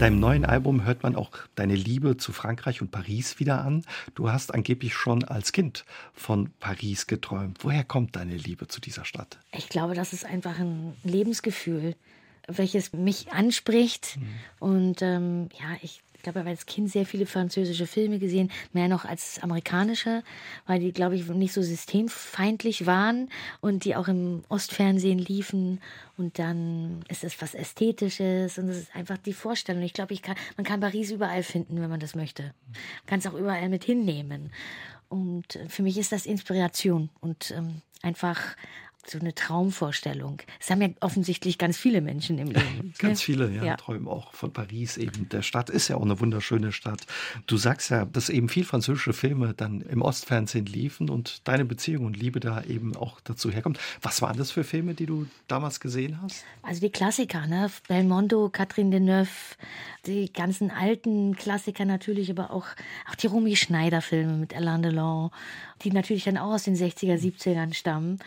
[0.00, 3.84] Deinem neuen Album hört man auch deine Liebe zu Frankreich und Paris wieder an.
[4.14, 5.84] Du hast angeblich schon als Kind
[6.14, 7.58] von Paris geträumt.
[7.60, 9.38] Woher kommt deine Liebe zu dieser Stadt?
[9.52, 11.96] Ich glaube, das ist einfach ein Lebensgefühl,
[12.58, 14.18] welches mich anspricht.
[14.58, 18.88] Und ähm, ja, ich glaube, ich habe als Kind sehr viele französische Filme gesehen, mehr
[18.88, 20.22] noch als amerikanische,
[20.66, 25.80] weil die, glaube ich, nicht so systemfeindlich waren und die auch im Ostfernsehen liefen.
[26.16, 29.82] Und dann ist es was Ästhetisches und es ist einfach die Vorstellung.
[29.82, 32.42] Ich glaube, ich kann, man kann Paris überall finden, wenn man das möchte.
[32.42, 34.52] Man kann es auch überall mit hinnehmen.
[35.08, 38.56] Und äh, für mich ist das Inspiration und ähm, einfach
[39.06, 40.42] so eine Traumvorstellung.
[40.58, 42.94] Das haben ja offensichtlich ganz viele Menschen im Leben.
[42.98, 43.76] Ganz viele, ja, Ja.
[43.76, 45.28] träumen auch von Paris eben.
[45.30, 47.06] Der Stadt ist ja auch eine wunderschöne Stadt.
[47.46, 52.04] Du sagst ja, dass eben viel französische Filme dann im Ostfernsehen liefen und deine Beziehung
[52.04, 53.78] und Liebe da eben auch dazu herkommt.
[54.02, 56.44] Was waren das für Filme, die du damals gesehen hast?
[56.62, 57.70] Also die Klassiker, ne?
[57.88, 59.28] Belmondo, Catherine Deneuve,
[60.06, 62.66] die ganzen alten Klassiker natürlich, aber auch,
[63.10, 65.30] auch die Romy Schneider-Filme mit Alain Delon,
[65.84, 68.18] die natürlich dann auch aus den 60er, 70ern stammen.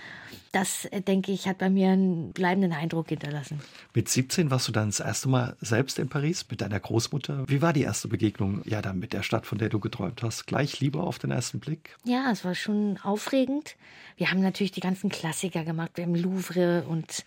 [0.52, 3.60] Das äh, denke ich, hat bei mir einen bleibenden Eindruck hinterlassen.
[3.94, 7.46] Mit 17 warst du dann das erste Mal selbst in Paris mit deiner Großmutter.
[7.48, 10.46] Wie war die erste Begegnung ja dann mit der Stadt, von der du geträumt hast?
[10.46, 11.96] Gleich Liebe auf den ersten Blick?
[12.04, 13.76] Ja, es war schon aufregend.
[14.18, 15.92] Wir haben natürlich die ganzen Klassiker gemacht.
[15.96, 17.26] Wir haben Louvre und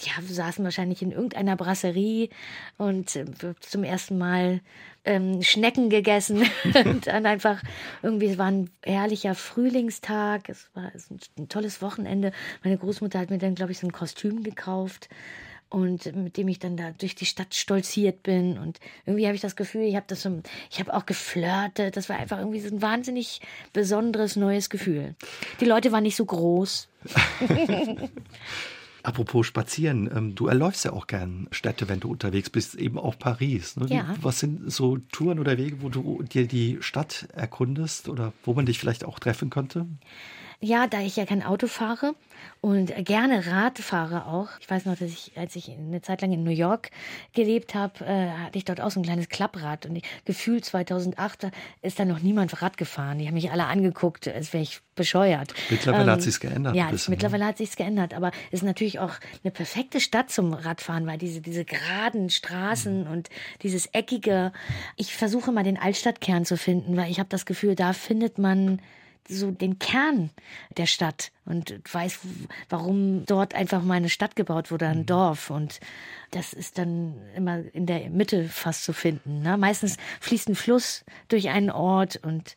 [0.00, 2.30] ja, wir saßen wahrscheinlich in irgendeiner Brasserie
[2.78, 3.26] und äh,
[3.60, 4.60] zum ersten Mal
[5.04, 6.44] ähm, Schnecken gegessen
[6.84, 7.62] und dann einfach
[8.02, 10.92] irgendwie, es war ein herrlicher Frühlingstag, es war
[11.38, 12.32] ein tolles Wochenende.
[12.62, 15.08] Meine Großmutter hat mir dann, glaube ich, so ein Kostüm gekauft
[15.68, 19.40] und mit dem ich dann da durch die Stadt stolziert bin und irgendwie habe ich
[19.40, 22.68] das Gefühl, ich habe das so, ich habe auch geflirtet, das war einfach irgendwie so
[22.68, 23.40] ein wahnsinnig
[23.72, 25.14] besonderes neues Gefühl.
[25.60, 26.88] Die Leute waren nicht so groß.
[29.02, 33.18] Apropos Spazieren, ähm, du erläufst ja auch gern Städte, wenn du unterwegs bist, eben auch
[33.18, 33.76] Paris.
[33.76, 33.86] Ne?
[33.88, 34.14] Ja.
[34.20, 38.66] Was sind so Touren oder Wege, wo du dir die Stadt erkundest oder wo man
[38.66, 39.86] dich vielleicht auch treffen könnte?
[40.64, 42.14] Ja, da ich ja kein Auto fahre
[42.60, 44.48] und gerne Rad fahre auch.
[44.60, 46.90] Ich weiß noch, dass ich, als ich eine Zeit lang in New York
[47.32, 49.86] gelebt habe, äh, hatte ich dort auch so ein kleines Klapprad.
[49.86, 51.48] Und ich, gefühlt 2008
[51.82, 53.18] ist da noch niemand Rad gefahren.
[53.18, 55.52] Die haben mich alle angeguckt, als wäre ich bescheuert.
[55.68, 56.76] Mittlerweile ähm, hat sich's geändert.
[56.76, 57.48] Ja, bisschen, mittlerweile ne?
[57.48, 58.14] hat sich's geändert.
[58.14, 63.06] Aber es ist natürlich auch eine perfekte Stadt zum Radfahren, weil diese, diese geraden Straßen
[63.06, 63.10] mhm.
[63.10, 63.30] und
[63.62, 64.52] dieses eckige.
[64.94, 68.80] Ich versuche mal den Altstadtkern zu finden, weil ich habe das Gefühl, da findet man
[69.28, 70.30] so den Kern
[70.76, 72.20] der Stadt und weiß,
[72.68, 75.06] warum dort einfach mal eine Stadt gebaut wurde, ein mhm.
[75.06, 75.50] Dorf.
[75.50, 75.80] Und
[76.30, 79.42] das ist dann immer in der Mitte fast zu finden.
[79.42, 79.56] Ne?
[79.56, 82.56] Meistens fließt ein Fluss durch einen Ort und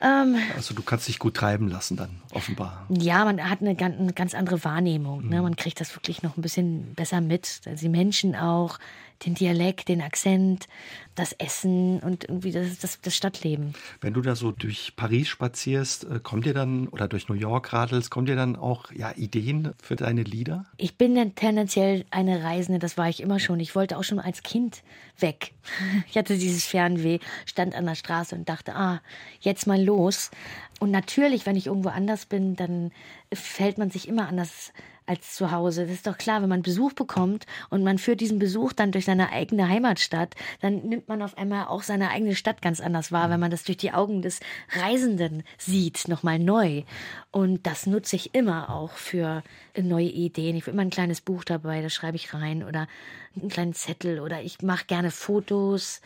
[0.00, 2.86] ähm, also du kannst dich gut treiben lassen dann, offenbar.
[2.90, 5.20] Ja, man hat eine, eine ganz andere Wahrnehmung.
[5.20, 5.24] Ne?
[5.24, 5.30] Mhm.
[5.30, 5.42] Ne?
[5.42, 7.62] Man kriegt das wirklich noch ein bisschen besser mit.
[7.64, 8.78] Also die Menschen auch,
[9.24, 10.66] den Dialekt, den Akzent,
[11.14, 13.74] das Essen und irgendwie das, das, das Stadtleben.
[14.00, 17.72] Wenn du da so durch Paris spazierst, äh, kommt dir dann oder durch New York
[17.72, 20.66] radelst, kommen dir dann auch ja, Ideen für deine Lieder?
[20.76, 23.60] Ich bin dann tendenziell eine Reisende, das war ich immer schon.
[23.60, 24.82] Ich wollte auch schon als Kind
[25.18, 25.52] weg.
[26.08, 29.00] Ich hatte dieses Fernweh, stand an der Straße und dachte, ah,
[29.40, 30.30] jetzt mal los.
[30.80, 32.92] Und natürlich, wenn ich irgendwo anders bin, dann
[33.32, 34.72] fällt man sich immer anders
[35.06, 35.82] als zu Hause.
[35.82, 39.04] Das ist doch klar, wenn man Besuch bekommt und man führt diesen Besuch dann durch
[39.04, 43.30] seine eigene Heimatstadt, dann nimmt man auf einmal auch seine eigene Stadt ganz anders wahr,
[43.30, 44.40] wenn man das durch die Augen des
[44.70, 46.82] Reisenden sieht, nochmal neu.
[47.30, 49.42] Und das nutze ich immer auch für
[49.82, 50.56] neue Ideen.
[50.56, 52.86] Ich habe immer ein kleines Buch dabei, das schreibe ich rein oder
[53.36, 56.00] einen kleinen Zettel oder ich mache gerne Fotos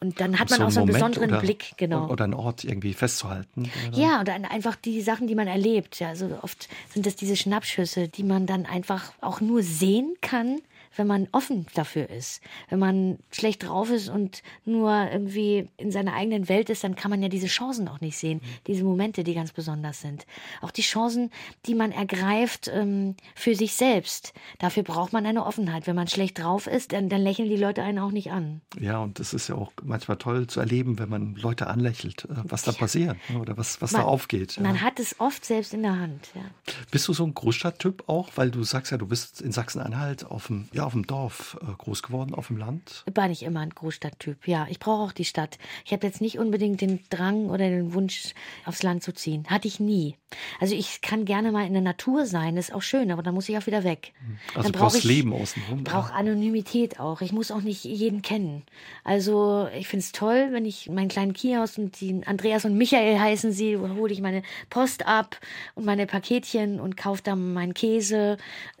[0.00, 2.08] und dann hat man so auch so einen Moment besonderen oder, Blick, genau.
[2.08, 3.70] Oder einen Ort irgendwie festzuhalten.
[3.88, 3.98] Oder?
[3.98, 6.00] Ja, oder einfach die Sachen, die man erlebt.
[6.00, 10.60] Ja, also oft sind das diese Schnappschüsse, die man dann einfach auch nur sehen kann,
[10.96, 12.42] wenn man offen dafür ist.
[12.68, 17.10] Wenn man schlecht drauf ist und nur irgendwie in seiner eigenen Welt ist, dann kann
[17.10, 18.40] man ja diese Chancen auch nicht sehen.
[18.66, 20.26] Diese Momente, die ganz besonders sind.
[20.60, 21.30] Auch die Chancen,
[21.66, 24.32] die man ergreift ähm, für sich selbst.
[24.58, 25.86] Dafür braucht man eine Offenheit.
[25.86, 28.60] Wenn man schlecht drauf ist, dann, dann lächeln die Leute einen auch nicht an.
[28.78, 32.34] Ja, und das ist ja auch manchmal toll zu erleben, wenn man Leute anlächelt, äh,
[32.44, 34.58] was da passiert ne, oder was, was man, da aufgeht.
[34.60, 36.28] Man hat es oft selbst in der Hand.
[36.34, 36.42] Ja.
[36.90, 38.30] Bist du so ein Großstadttyp auch?
[38.36, 41.72] Weil du sagst ja, du bist in Sachsen-Anhalt auf dem, ja, auf dem Dorf äh,
[41.76, 43.04] groß geworden, auf dem Land?
[43.14, 44.66] War nicht immer ein Großstadttyp, ja.
[44.70, 45.58] Ich brauche auch die Stadt.
[45.84, 49.44] Ich habe jetzt nicht unbedingt den Drang oder den Wunsch, aufs Land zu ziehen.
[49.48, 50.16] Hatte ich nie.
[50.60, 53.48] Also ich kann gerne mal in der Natur sein, ist auch schön, aber dann muss
[53.48, 54.12] ich auch wieder weg.
[54.54, 55.78] Also dann brauchst ich, Leben außenrum.
[55.78, 57.20] Ich brauche Anonymität auch.
[57.20, 58.62] Ich muss auch nicht jeden kennen.
[59.04, 63.18] Also ich finde es toll, wenn ich meinen kleinen Kiosk und die Andreas und Michael
[63.18, 65.38] heißen sie, hole ich meine Post ab
[65.74, 68.36] und meine Paketchen und kaufe dann meinen Käse.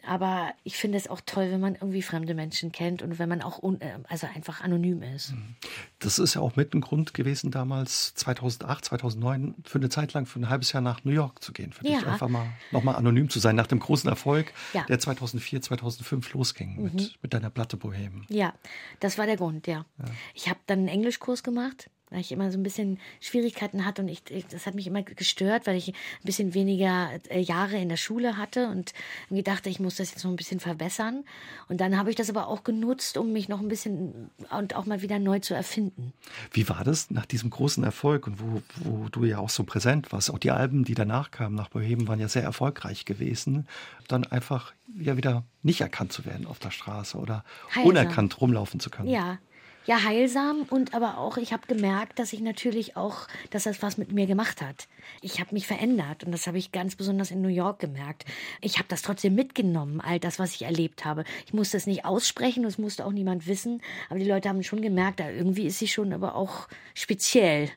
[0.06, 3.42] Aber ich finde es auch toll, wenn man irgendwie fremde Menschen kennt und wenn man
[3.42, 5.30] auch un, äh, also einfach anonym ist.
[5.30, 5.54] Hm.
[6.00, 10.26] Das ist ja auch mit ein Grund gewesen damals 2008, 2009 für eine Zeit lang
[10.26, 11.98] für ein halbes Jahr nach New York zu gehen, für ja.
[11.98, 14.84] dich einfach mal nochmal anonym zu sein, nach dem großen Erfolg, ja.
[14.84, 16.82] der 2004, 2005 losging mhm.
[16.82, 18.24] mit, mit deiner Platte Bohem.
[18.28, 18.54] Ja,
[19.00, 19.84] das war der Grund, ja.
[19.98, 20.04] ja.
[20.34, 24.08] Ich habe dann einen Englischkurs gemacht weil ich immer so ein bisschen Schwierigkeiten hatte und
[24.08, 27.96] ich, das hat mich immer gestört, weil ich ein bisschen weniger äh, Jahre in der
[27.96, 28.92] Schule hatte und
[29.30, 31.24] gedacht, ich muss das jetzt noch ein bisschen verbessern.
[31.68, 34.86] Und dann habe ich das aber auch genutzt, um mich noch ein bisschen und auch
[34.86, 36.12] mal wieder neu zu erfinden.
[36.52, 40.12] Wie war das nach diesem großen Erfolg und wo, wo du ja auch so präsent
[40.12, 40.30] warst?
[40.30, 43.66] Auch die Alben, die danach kamen nach Boheben, waren ja sehr erfolgreich gewesen.
[44.08, 47.44] Dann einfach ja wieder nicht erkannt zu werden auf der Straße oder
[47.74, 47.84] Heilsam.
[47.86, 49.08] unerkannt rumlaufen zu können.
[49.08, 49.38] Ja,
[49.86, 53.98] ja heilsam und aber auch, ich habe gemerkt, dass ich natürlich auch, dass das was
[53.98, 54.88] mit mir gemacht hat.
[55.20, 58.24] Ich habe mich verändert und das habe ich ganz besonders in New York gemerkt.
[58.60, 61.24] Ich habe das trotzdem mitgenommen, all das, was ich erlebt habe.
[61.46, 64.82] Ich musste es nicht aussprechen, es musste auch niemand wissen, aber die Leute haben schon
[64.82, 67.70] gemerkt, da irgendwie ist sie schon aber auch speziell.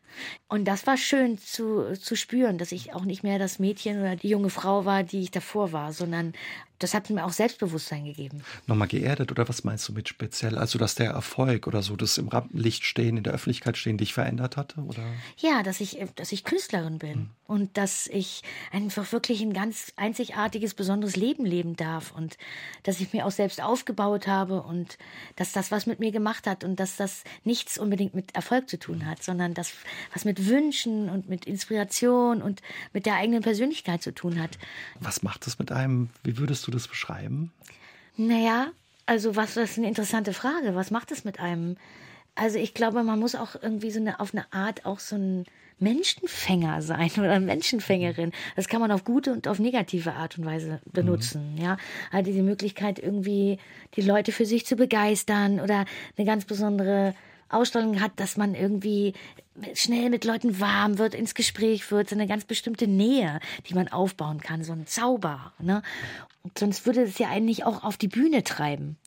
[0.48, 4.15] Und das war schön zu, zu spüren, dass ich auch nicht mehr das Mädchen oder
[4.15, 6.34] die junge Frau war, die ich davor war, sondern
[6.86, 8.43] das hat mir auch Selbstbewusstsein gegeben.
[8.67, 10.56] Nochmal geerdet oder was meinst du mit speziell?
[10.60, 14.13] Also, dass der Erfolg oder so, das im Rampenlicht stehen, in der Öffentlichkeit stehen, dich
[14.13, 14.82] verändert hatte?
[14.82, 15.04] Oder?
[15.38, 17.30] Ja, dass ich, dass ich Künstlerin bin hm.
[17.48, 22.38] und dass ich einfach wirklich ein ganz einzigartiges, besonderes Leben leben darf und
[22.84, 25.00] dass ich mir auch selbst aufgebaut habe und
[25.38, 28.78] dass das was mit mir gemacht hat und dass das nichts unbedingt mit Erfolg zu
[28.78, 29.74] tun hat, sondern das
[30.13, 32.62] was mit Wünschen und mit Inspiration und
[32.93, 34.60] mit der eigenen Persönlichkeit zu tun hat.
[35.00, 36.10] Was macht das mit einem?
[36.24, 37.51] Wie würdest du das beschreiben?
[38.17, 38.67] Naja,
[39.05, 40.75] also was das ist eine interessante Frage.
[40.75, 41.77] Was macht es mit einem?
[42.35, 45.45] Also ich glaube, man muss auch irgendwie so eine auf eine Art auch so ein
[45.79, 48.31] Menschenfänger sein oder Menschenfängerin.
[48.55, 51.55] Das kann man auf gute und auf negative Art und Weise benutzen.
[51.55, 51.61] Mhm.
[51.61, 51.77] Ja,
[52.11, 53.59] also die Möglichkeit irgendwie
[53.95, 55.85] die Leute für sich zu begeistern oder
[56.17, 57.13] eine ganz besondere
[57.49, 59.13] Ausstrahlung hat, dass man irgendwie
[59.74, 63.88] schnell mit Leuten warm wird, ins Gespräch wird, so eine ganz bestimmte Nähe, die man
[63.88, 65.54] aufbauen kann, so ein Zauber.
[65.60, 65.82] Ne?
[66.58, 68.98] sonst würde es ja eigentlich auch auf die Bühne treiben.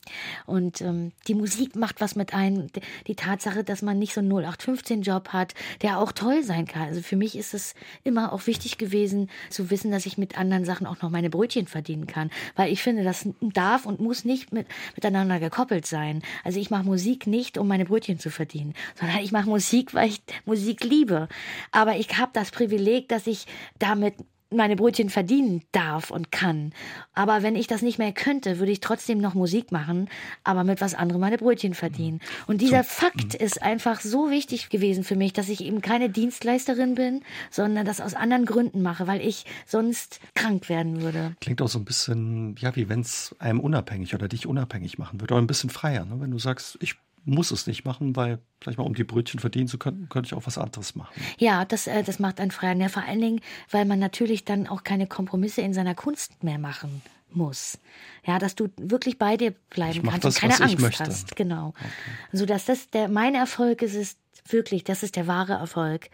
[0.45, 2.67] Und ähm, die Musik macht was mit einem.
[3.07, 6.83] Die Tatsache, dass man nicht so einen 0815-Job hat, der auch toll sein kann.
[6.83, 10.65] Also für mich ist es immer auch wichtig gewesen, zu wissen, dass ich mit anderen
[10.65, 12.31] Sachen auch noch meine Brötchen verdienen kann.
[12.55, 16.21] Weil ich finde, das darf und muss nicht mit, miteinander gekoppelt sein.
[16.43, 20.09] Also ich mache Musik nicht, um meine Brötchen zu verdienen, sondern ich mache Musik, weil
[20.09, 21.27] ich Musik liebe.
[21.71, 23.45] Aber ich habe das Privileg, dass ich
[23.79, 24.15] damit
[24.51, 26.73] meine Brötchen verdienen darf und kann.
[27.13, 30.09] Aber wenn ich das nicht mehr könnte, würde ich trotzdem noch Musik machen,
[30.43, 32.19] aber mit was anderem meine Brötchen verdienen.
[32.47, 33.45] Und dieser Fakt mhm.
[33.45, 37.21] ist einfach so wichtig gewesen für mich, dass ich eben keine Dienstleisterin bin,
[37.51, 41.35] sondern das aus anderen Gründen mache, weil ich sonst krank werden würde.
[41.41, 45.21] Klingt auch so ein bisschen, ja, wie wenn es einem unabhängig oder dich unabhängig machen
[45.21, 45.35] würde.
[45.35, 46.15] Oder ein bisschen freier, ne?
[46.19, 46.95] wenn du sagst, ich
[47.29, 50.33] muss es nicht machen, weil vielleicht mal um die Brötchen verdienen zu können, könnte ich
[50.33, 51.13] auch was anderes machen.
[51.37, 52.73] Ja, das, äh, das macht einen frei.
[52.73, 56.59] Ja, vor allen Dingen, weil man natürlich dann auch keine Kompromisse in seiner Kunst mehr
[56.59, 57.77] machen muss.
[58.25, 61.35] Ja, dass du wirklich bei dir bleiben kannst das, und keine Angst hast.
[61.35, 61.69] Genau.
[61.69, 61.87] Okay.
[62.31, 66.09] So dass das der mein Erfolg ist, ist wirklich, das ist der wahre Erfolg,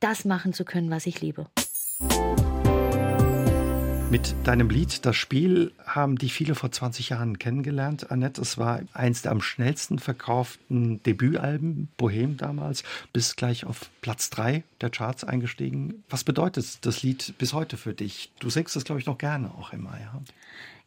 [0.00, 1.46] das machen zu können, was ich liebe.
[4.10, 8.40] Mit deinem Lied Das Spiel haben die viele vor 20 Jahren kennengelernt, Annette.
[8.40, 14.64] Es war eins der am schnellsten verkauften Debütalben, Bohem damals, bis gleich auf Platz 3
[14.80, 16.04] der Charts eingestiegen.
[16.08, 18.32] Was bedeutet das Lied bis heute für dich?
[18.38, 20.18] Du singst es, glaube ich, noch gerne auch immer, ja?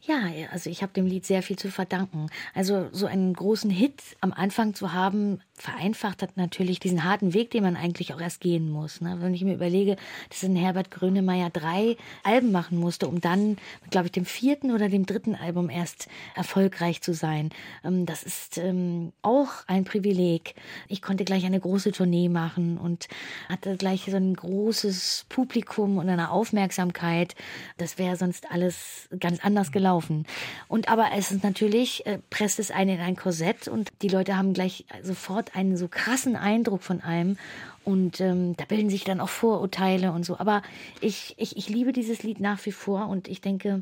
[0.03, 0.19] Ja,
[0.51, 2.25] also ich habe dem Lied sehr viel zu verdanken.
[2.55, 7.51] Also so einen großen Hit am Anfang zu haben, vereinfacht hat natürlich diesen harten Weg,
[7.51, 8.99] den man eigentlich auch erst gehen muss.
[8.99, 9.17] Ne?
[9.19, 9.97] Wenn ich mir überlege,
[10.29, 13.57] dass ein Herbert Grönemeyer drei Alben machen musste, um dann,
[13.91, 17.51] glaube ich, dem vierten oder dem dritten Album erst erfolgreich zu sein.
[17.83, 20.55] Ähm, das ist ähm, auch ein Privileg.
[20.87, 23.07] Ich konnte gleich eine große Tournee machen und
[23.49, 27.35] hatte gleich so ein großes Publikum und eine Aufmerksamkeit.
[27.77, 30.25] Das wäre sonst alles ganz anders gelaufen laufen.
[30.67, 34.37] Und aber es ist natürlich, äh, presst es einen in ein Korsett und die Leute
[34.37, 37.37] haben gleich sofort einen so krassen Eindruck von einem.
[37.83, 40.37] Und ähm, da bilden sich dann auch Vorurteile und so.
[40.37, 40.61] Aber
[40.99, 43.81] ich, ich, ich liebe dieses Lied nach wie vor und ich denke,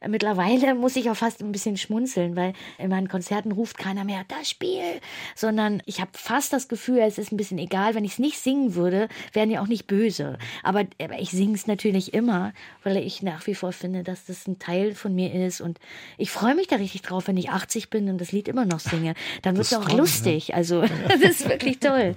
[0.00, 4.02] äh, mittlerweile muss ich auch fast ein bisschen schmunzeln, weil in meinen Konzerten ruft keiner
[4.04, 5.00] mehr das Spiel,
[5.36, 8.38] sondern ich habe fast das Gefühl, es ist ein bisschen egal, wenn ich es nicht
[8.38, 10.38] singen würde, wären die auch nicht böse.
[10.64, 14.48] Aber, aber ich singe es natürlich immer, weil ich nach wie vor finde, dass das
[14.48, 15.78] ein Teil von mir ist und
[16.18, 18.80] ich freue mich da richtig drauf, wenn ich 80 bin und das Lied immer noch
[18.80, 19.14] singe.
[19.42, 20.48] Dann wird es auch toll, lustig.
[20.48, 20.56] Ja.
[20.56, 22.16] Also das ist wirklich toll.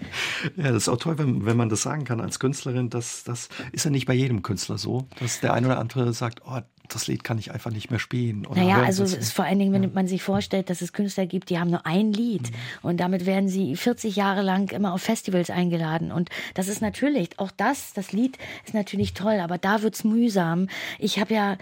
[0.55, 3.49] Ja, das ist auch toll, wenn, wenn man das sagen kann als Künstlerin, das, das
[3.71, 7.07] ist ja nicht bei jedem Künstler so, dass der eine oder andere sagt, oh, das
[7.07, 8.45] Lied kann ich einfach nicht mehr spielen.
[8.45, 9.89] Oder naja, also es ist vor allen Dingen, wenn ja.
[9.93, 12.55] man sich vorstellt, dass es Künstler gibt, die haben nur ein Lied mhm.
[12.81, 16.11] und damit werden sie 40 Jahre lang immer auf Festivals eingeladen.
[16.11, 20.67] Und das ist natürlich, auch das, das Lied ist natürlich toll, aber da wird's mühsam.
[20.97, 21.57] Ich habe ja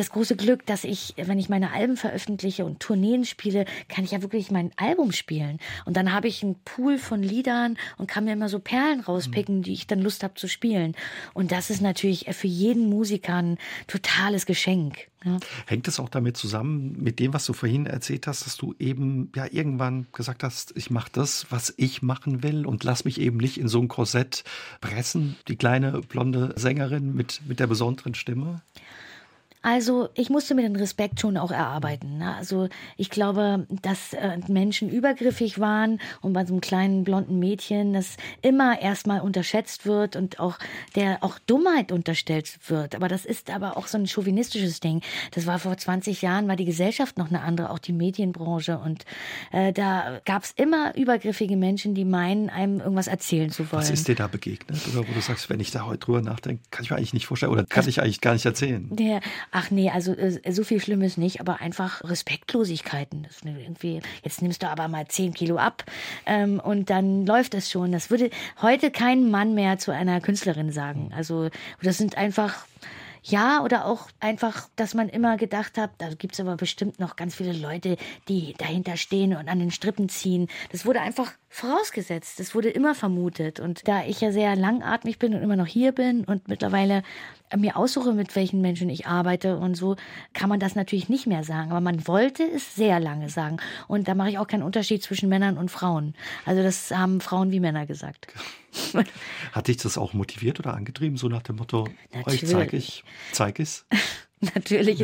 [0.00, 4.12] das große Glück, dass ich, wenn ich meine Alben veröffentliche und Tourneen spiele, kann ich
[4.12, 5.58] ja wirklich mein Album spielen.
[5.84, 9.58] Und dann habe ich einen Pool von Liedern und kann mir immer so Perlen rauspicken,
[9.58, 9.62] mhm.
[9.62, 10.94] die ich dann Lust habe zu spielen.
[11.34, 15.10] Und das ist natürlich für jeden Musiker ein totales Geschenk.
[15.22, 15.38] Ja.
[15.66, 19.30] Hängt es auch damit zusammen, mit dem, was du vorhin erzählt hast, dass du eben
[19.36, 23.36] ja irgendwann gesagt hast, ich mache das, was ich machen will und lass mich eben
[23.36, 24.44] nicht in so ein Korsett
[24.80, 28.62] pressen, die kleine blonde Sängerin mit, mit der besonderen Stimme?
[29.62, 32.18] Also ich musste mir den Respekt schon auch erarbeiten.
[32.18, 32.34] Ne?
[32.34, 37.92] Also ich glaube, dass äh, Menschen übergriffig waren und bei so einem kleinen blonden Mädchen,
[37.92, 40.58] das immer erstmal unterschätzt wird und auch
[40.94, 42.94] der auch Dummheit unterstellt wird.
[42.94, 45.02] Aber das ist aber auch so ein chauvinistisches Ding.
[45.32, 48.78] Das war vor 20 Jahren, war die Gesellschaft noch eine andere, auch die Medienbranche.
[48.78, 49.04] Und
[49.52, 53.82] äh, da gab es immer übergriffige Menschen, die meinen, einem irgendwas erzählen zu wollen.
[53.82, 54.80] Was ist dir da begegnet?
[54.88, 57.26] Oder wo du sagst, wenn ich da heute drüber nachdenke, kann ich mir eigentlich nicht
[57.26, 58.88] vorstellen oder kann ich eigentlich gar nicht erzählen?
[58.90, 59.20] Der,
[59.50, 63.24] ach nee, also äh, so viel Schlimmes nicht, aber einfach Respektlosigkeiten.
[63.24, 65.84] Das irgendwie, jetzt nimmst du aber mal 10 Kilo ab
[66.26, 67.92] ähm, und dann läuft es schon.
[67.92, 68.30] Das würde
[68.62, 71.12] heute kein Mann mehr zu einer Künstlerin sagen.
[71.14, 71.50] Also
[71.82, 72.66] das sind einfach
[73.22, 77.16] ja, oder auch einfach, dass man immer gedacht hat, da gibt es aber bestimmt noch
[77.16, 77.96] ganz viele Leute,
[78.28, 80.48] die dahinter stehen und an den Strippen ziehen.
[80.72, 82.38] Das wurde einfach vorausgesetzt.
[82.38, 83.58] Das wurde immer vermutet.
[83.58, 87.02] Und da ich ja sehr langatmig bin und immer noch hier bin und mittlerweile
[87.56, 89.96] mir aussuche, mit welchen Menschen ich arbeite und so,
[90.32, 91.72] kann man das natürlich nicht mehr sagen.
[91.72, 93.56] Aber man wollte es sehr lange sagen.
[93.88, 96.14] Und da mache ich auch keinen Unterschied zwischen Männern und Frauen.
[96.46, 98.28] Also das haben Frauen wie Männer gesagt.
[99.52, 101.88] Hat dich das auch motiviert oder angetrieben, so nach dem Motto,
[102.24, 103.84] euch zeige ich, zeig es?
[104.54, 104.98] natürlich,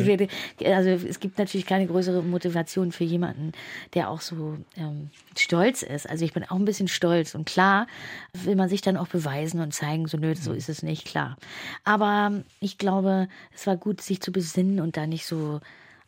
[0.59, 0.75] ja.
[0.75, 3.51] also es gibt natürlich keine größere Motivation für jemanden,
[3.93, 6.09] der auch so ähm, stolz ist.
[6.09, 7.85] Also ich bin auch ein bisschen stolz und klar
[8.33, 10.57] will man sich dann auch beweisen und zeigen, so nö, so mhm.
[10.57, 11.37] ist es nicht, klar.
[11.83, 15.59] Aber ich glaube, es war gut, sich zu besinnen und da nicht so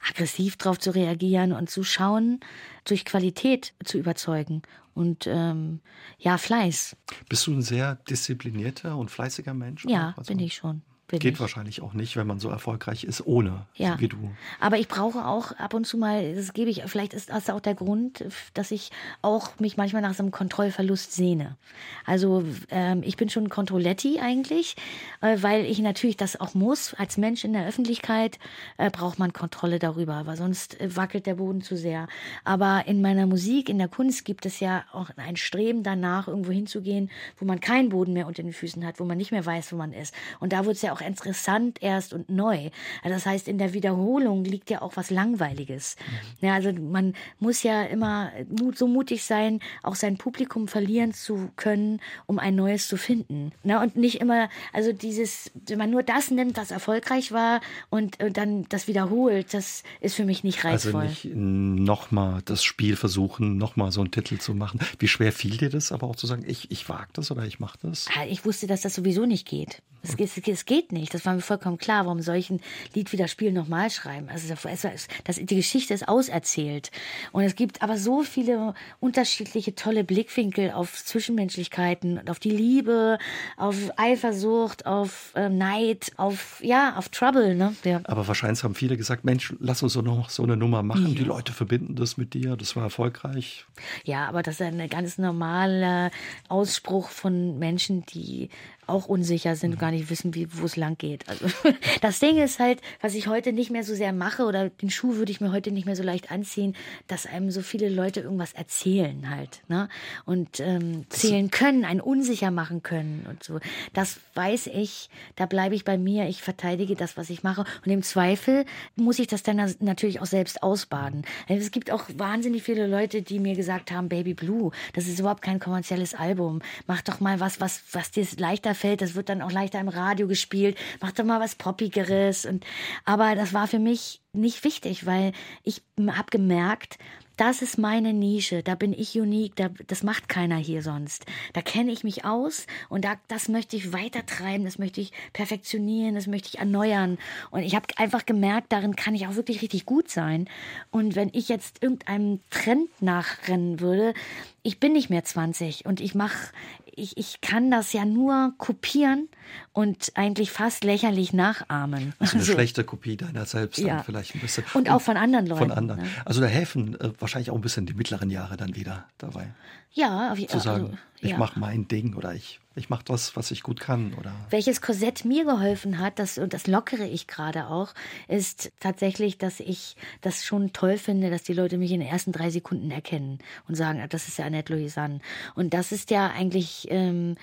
[0.10, 2.39] aggressiv drauf zu reagieren und zu schauen,
[2.86, 4.63] durch Qualität zu überzeugen
[4.96, 5.82] und ähm,
[6.18, 6.96] ja, Fleiß.
[7.28, 9.86] Bist du ein sehr disziplinierter und fleißiger Mensch?
[9.86, 10.82] Ja, also, bin ich schon.
[11.10, 11.39] Bin Geht ich.
[11.39, 14.00] wahrscheinlich auch nicht, wenn man so erfolgreich ist, ohne, ja.
[14.00, 14.30] wie du.
[14.60, 17.60] Aber ich brauche auch ab und zu mal, das gebe ich, vielleicht ist das auch
[17.60, 18.91] der Grund, dass ich
[19.24, 21.58] auch mich manchmal nach so einem Kontrollverlust sehne.
[22.06, 24.76] Also ähm, ich bin schon ein Kontrolletti eigentlich,
[25.22, 26.93] äh, weil ich natürlich das auch muss.
[26.93, 28.38] Als Mensch in der Öffentlichkeit
[28.78, 32.08] äh, braucht man Kontrolle darüber, weil sonst äh, wackelt der Boden zu sehr.
[32.43, 36.52] Aber in meiner Musik, in der Kunst gibt es ja auch ein Streben danach, irgendwo
[36.52, 39.74] hinzugehen, wo man keinen Boden mehr unter den Füßen hat, wo man nicht mehr weiß,
[39.74, 40.13] wo man ist.
[40.39, 42.69] Und da wird es ja auch auch interessant erst und neu.
[43.03, 45.95] Das heißt, in der Wiederholung liegt ja auch was Langweiliges.
[46.41, 46.47] Mhm.
[46.47, 48.31] Ja, also man muss ja immer
[48.75, 53.51] so mutig sein, auch sein Publikum verlieren zu können, um ein neues zu finden.
[53.63, 58.21] Na, und nicht immer, also dieses, wenn man nur das nimmt, was erfolgreich war und,
[58.21, 61.01] und dann das wiederholt, das ist für mich nicht also reizvoll.
[61.01, 64.79] Also nicht nochmal das Spiel versuchen, nochmal so einen Titel zu machen.
[64.99, 67.59] Wie schwer fiel dir das aber auch zu sagen, ich, ich wage das oder ich
[67.59, 68.07] mache das?
[68.15, 69.81] Ah, ich wusste, dass das sowieso nicht geht.
[70.01, 71.13] Es, es, es, geht nicht.
[71.13, 72.05] Das war mir vollkommen klar.
[72.05, 72.62] Warum soll ich ein
[72.93, 74.29] Lied wie das Spiel nochmal schreiben?
[74.29, 76.91] Also das, das, die Geschichte ist auserzählt.
[77.31, 83.17] Und es gibt aber so viele unterschiedliche tolle Blickwinkel auf Zwischenmenschlichkeiten und auf die Liebe,
[83.57, 87.55] auf Eifersucht, auf äh, Neid, auf ja, auf Trouble.
[87.55, 87.75] Ne?
[87.83, 88.01] Ja.
[88.05, 91.09] Aber wahrscheinlich haben viele gesagt, Mensch, lass uns doch noch so eine Nummer machen.
[91.09, 91.15] Ja.
[91.15, 92.55] Die Leute verbinden das mit dir.
[92.55, 93.65] Das war erfolgreich.
[94.05, 96.12] Ja, aber das ist ein ganz normaler
[96.47, 98.49] Ausspruch von Menschen, die
[98.89, 101.28] auch unsicher sind und gar nicht wissen, wie, wo es lang geht.
[101.30, 101.45] Also
[102.02, 105.15] das Ding ist halt, was ich heute nicht mehr so sehr mache oder den Schuh
[105.15, 106.75] würde ich mir heute nicht mehr so leicht anziehen,
[107.08, 109.89] dass einem so viele Leute irgendwas erzählen halt, ne?
[110.25, 113.60] Und ähm, zählen können, einen unsicher machen können und so.
[113.93, 117.65] Das weiß ich, da bleibe ich bei mir, ich verteidige das, was ich mache.
[117.86, 121.25] Und im Zweifel muss ich das dann natürlich auch selbst ausbaden.
[121.47, 125.41] Es gibt auch wahnsinnig viele Leute, die mir gesagt haben, Baby Blue, das ist überhaupt
[125.41, 126.62] kein kommerzielles Album.
[126.88, 129.89] Mach doch mal was, was, was dir leichter fällt, das wird dann auch leichter im
[129.89, 132.46] Radio gespielt, mach doch mal was Poppigeres.
[132.46, 132.65] Und,
[133.06, 136.98] aber das war für mich nicht wichtig, weil ich habe gemerkt,
[137.39, 141.25] das ist meine Nische, da bin ich unique, da, das macht keiner hier sonst.
[141.54, 145.13] Da kenne ich mich aus und da, das möchte ich weiter treiben, das möchte ich
[145.32, 147.17] perfektionieren, das möchte ich erneuern.
[147.49, 150.49] Und ich habe einfach gemerkt, darin kann ich auch wirklich richtig gut sein.
[150.91, 154.13] Und wenn ich jetzt irgendeinem Trend nachrennen würde,
[154.62, 156.52] ich bin nicht mehr 20 und ich mache,
[156.99, 159.30] ich, ich kann das ja nur kopieren
[159.73, 162.13] und eigentlich fast lächerlich nachahmen.
[162.19, 162.54] Also eine so.
[162.54, 164.04] schlechte Kopie deiner selbst ja.
[164.04, 164.65] vielleicht ein bisschen.
[164.73, 165.69] Und, und auch von anderen Leuten.
[165.69, 166.02] Von anderen.
[166.02, 166.10] Ne?
[166.25, 169.54] Also da helfen äh, wahrscheinlich auch ein bisschen die mittleren Jahre dann wieder dabei.
[169.92, 171.38] Ja, auf, zu sagen, also, ich ja.
[171.38, 174.13] mache mein Ding oder ich ich mache das, was ich gut kann.
[174.13, 177.94] Oder Welches Korsett mir geholfen hat, das, und das lockere ich gerade auch,
[178.28, 182.32] ist tatsächlich, dass ich das schon toll finde, dass die Leute mich in den ersten
[182.32, 185.20] drei Sekunden erkennen und sagen, ah, das ist ja Annette Louisanne.
[185.56, 187.36] Und das ist ja eigentlich, ähm,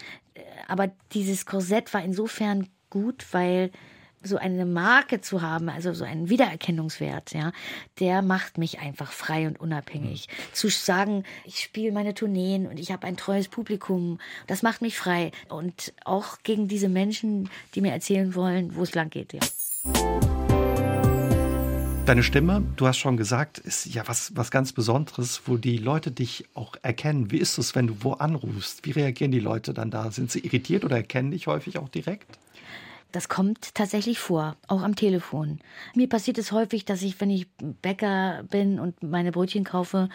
[0.67, 3.71] aber dieses Korsett war insofern gut, weil
[4.27, 7.53] so eine Marke zu haben, also so einen Wiedererkennungswert, ja,
[8.01, 10.29] der macht mich einfach frei und unabhängig.
[10.29, 10.55] Mhm.
[10.55, 14.97] Zu sagen, ich spiele meine Tourneen und ich habe ein treues Publikum, das macht mich
[14.99, 19.41] frei und auch gegen diese Menschen, die mir erzählen wollen, wo es lang geht, ja.
[22.07, 26.13] Deine Stimme, du hast schon gesagt, ist ja was, was ganz Besonderes, wo die Leute
[26.13, 27.33] dich auch erkennen.
[27.33, 28.87] Wie ist es, wenn du wo anrufst?
[28.87, 30.13] Wie reagieren die Leute dann da?
[30.13, 32.39] Sind sie irritiert oder erkennen dich häufig auch direkt?
[33.17, 35.59] Das kommt tatsächlich vor, auch am Telefon.
[35.95, 37.47] Mir passiert es häufig, dass ich, wenn ich
[37.81, 40.11] Bäcker bin und meine Brötchen kaufe,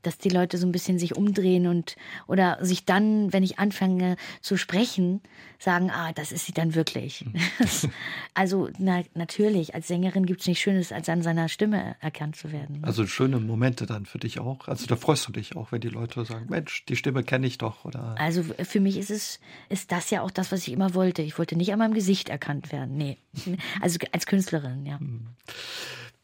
[0.00, 4.16] dass die Leute so ein bisschen sich umdrehen und oder sich dann, wenn ich anfange
[4.40, 5.20] zu sprechen,
[5.58, 7.24] sagen, ah, das ist sie dann wirklich.
[7.24, 7.90] Mhm.
[8.34, 12.52] also na, natürlich, als Sängerin gibt es nichts Schönes, als an seiner Stimme erkannt zu
[12.52, 12.82] werden.
[12.82, 14.68] Also schöne Momente dann für dich auch.
[14.68, 17.58] Also da freust du dich auch, wenn die Leute sagen, Mensch, die Stimme kenne ich
[17.58, 17.84] doch.
[17.84, 21.22] Oder also für mich ist es, ist das ja auch das, was ich immer wollte.
[21.22, 22.96] Ich wollte nicht an meinem Gesicht erkannt werden.
[22.96, 23.18] Nee.
[23.80, 24.98] Also als Künstlerin, ja.
[24.98, 25.28] Mhm.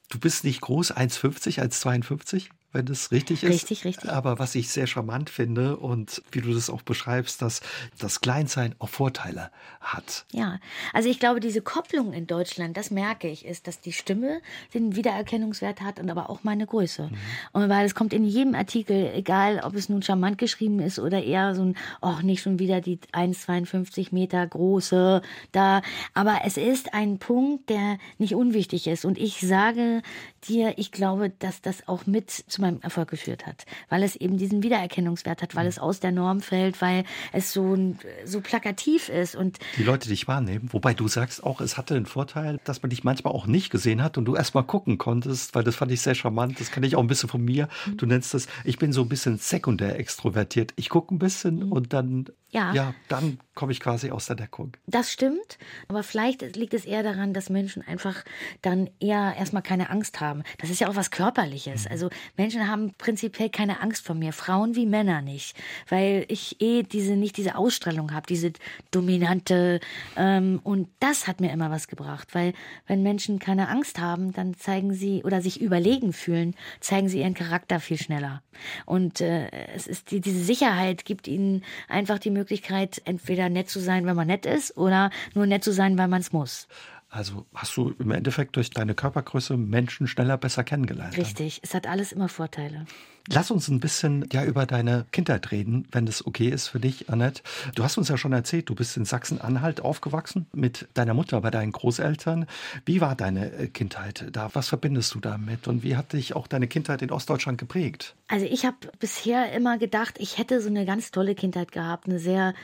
[0.09, 2.51] Du bist nicht groß, 1,50 als 52?
[2.73, 3.51] Wenn das richtig ist.
[3.51, 4.11] Richtig, richtig.
[4.11, 7.61] Aber was ich sehr charmant finde und wie du das auch beschreibst, dass
[7.99, 9.51] das Kleinsein auch Vorteile
[9.81, 10.25] hat.
[10.33, 10.59] Ja,
[10.93, 14.41] also ich glaube, diese Kopplung in Deutschland, das merke ich, ist, dass die Stimme
[14.75, 17.05] den Wiedererkennungswert hat und aber auch meine Größe.
[17.05, 17.19] Mhm.
[17.53, 21.23] Und weil es kommt in jedem Artikel, egal ob es nun charmant geschrieben ist oder
[21.23, 25.83] eher so ein, ach, nicht schon wieder die 1,52 Meter große da.
[26.15, 29.05] Aber es ist ein Punkt, der nicht unwichtig ist.
[29.05, 30.03] Und ich sage
[30.49, 34.39] dir, ich glaube, dass das auch mit zum meinem Erfolg geführt hat, weil es eben
[34.39, 37.77] diesen Wiedererkennungswert hat, weil es aus der Norm fällt, weil es so,
[38.25, 42.07] so plakativ ist und die Leute dich wahrnehmen, wobei du sagst auch, es hatte den
[42.07, 45.55] Vorteil, dass man dich manchmal auch nicht gesehen hat und du erst mal gucken konntest,
[45.55, 47.69] weil das fand ich sehr charmant, das kann ich auch ein bisschen von mir.
[47.87, 47.97] Mhm.
[47.99, 50.73] Du nennst das, ich bin so ein bisschen sekundär extrovertiert.
[50.77, 51.73] Ich gucke ein bisschen mhm.
[51.73, 52.73] und dann ja.
[52.75, 54.77] ja, dann komme ich quasi aus der Deckung.
[54.87, 55.59] Das stimmt,
[55.89, 58.25] aber vielleicht liegt es eher daran, dass Menschen einfach
[58.61, 60.43] dann eher erstmal keine Angst haben.
[60.59, 61.87] Das ist ja auch was Körperliches.
[61.87, 61.91] Mhm.
[61.91, 65.57] Also Menschen haben prinzipiell keine Angst vor mir, Frauen wie Männer nicht,
[65.89, 68.53] weil ich eh diese nicht diese Ausstrahlung habe, diese
[68.91, 69.81] dominante
[70.17, 72.53] ähm, und das hat mir immer was gebracht, weil
[72.87, 77.35] wenn Menschen keine Angst haben, dann zeigen sie oder sich überlegen fühlen, zeigen sie ihren
[77.35, 78.43] Charakter viel schneller.
[78.87, 83.81] Und äh, es ist die, diese Sicherheit gibt ihnen einfach die Möglichkeit, entweder nett zu
[83.81, 86.69] sein, wenn man nett ist, oder nur nett zu sein, weil man es muss.
[87.13, 91.15] Also hast du im Endeffekt durch deine Körpergröße Menschen schneller besser kennengelernt.
[91.19, 92.87] Richtig, es hat alles immer Vorteile.
[93.29, 97.11] Lass uns ein bisschen ja über deine Kindheit reden, wenn das okay ist für dich,
[97.11, 97.43] Annette.
[97.75, 101.51] Du hast uns ja schon erzählt, du bist in Sachsen-Anhalt aufgewachsen mit deiner Mutter bei
[101.51, 102.47] deinen Großeltern.
[102.87, 104.49] Wie war deine äh, Kindheit da?
[104.55, 105.69] Was verbindest du damit?
[105.69, 108.17] Und wie hat dich auch deine Kindheit in Ostdeutschland geprägt?
[108.29, 112.19] Also ich habe bisher immer gedacht, ich hätte so eine ganz tolle Kindheit gehabt, eine
[112.19, 112.55] sehr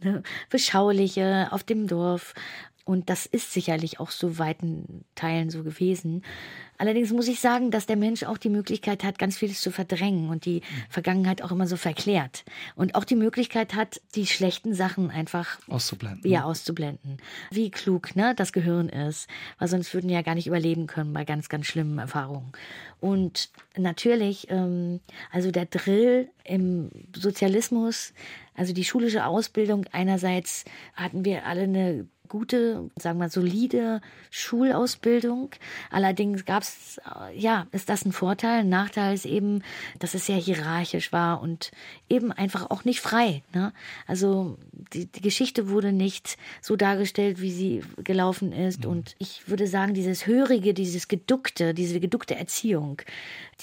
[0.00, 2.32] eine beschauliche auf dem Dorf
[2.86, 6.22] und das ist sicherlich auch zu weiten Teilen so gewesen.
[6.78, 10.28] Allerdings muss ich sagen, dass der Mensch auch die Möglichkeit hat, ganz vieles zu verdrängen
[10.28, 12.44] und die Vergangenheit auch immer so verklärt.
[12.76, 16.30] Und auch die Möglichkeit hat, die schlechten Sachen einfach auszublenden.
[16.30, 17.16] Ja, auszublenden.
[17.50, 19.28] Wie klug, ne, das Gehirn ist.
[19.58, 22.52] Weil sonst würden wir ja gar nicht überleben können bei ganz, ganz schlimmen Erfahrungen.
[23.00, 25.00] Und natürlich, ähm,
[25.32, 28.12] also der Drill im Sozialismus,
[28.54, 30.64] also die schulische Ausbildung einerseits
[30.94, 34.00] hatten wir alle eine gute, sagen wir solide
[34.30, 35.50] Schulausbildung.
[35.90, 38.60] Allerdings gab es, äh, ja, ist das ein Vorteil.
[38.60, 39.62] Ein Nachteil ist eben,
[39.98, 41.70] dass es sehr hierarchisch war und
[42.08, 43.42] eben einfach auch nicht frei.
[43.54, 43.72] Ne?
[44.06, 44.58] Also
[44.92, 48.84] die, die Geschichte wurde nicht so dargestellt, wie sie gelaufen ist.
[48.84, 48.90] Mhm.
[48.90, 53.02] Und ich würde sagen, dieses Hörige, dieses Geduckte, diese geduckte Erziehung,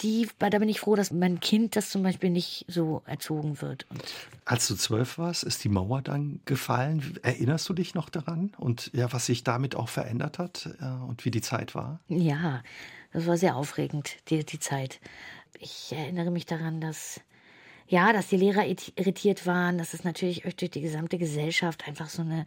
[0.01, 3.85] die, da bin ich froh, dass mein Kind das zum Beispiel nicht so erzogen wird.
[3.89, 4.03] Und
[4.45, 7.19] Als du zwölf warst, ist die Mauer dann gefallen.
[7.21, 8.51] Erinnerst du dich noch daran?
[8.57, 11.99] Und ja, was sich damit auch verändert hat äh, und wie die Zeit war?
[12.07, 12.63] Ja,
[13.11, 14.99] das war sehr aufregend, die, die Zeit.
[15.59, 17.21] Ich erinnere mich daran, dass
[17.87, 22.21] ja, dass die Lehrer irritiert waren, dass es natürlich durch die gesamte Gesellschaft einfach so
[22.21, 22.45] eine,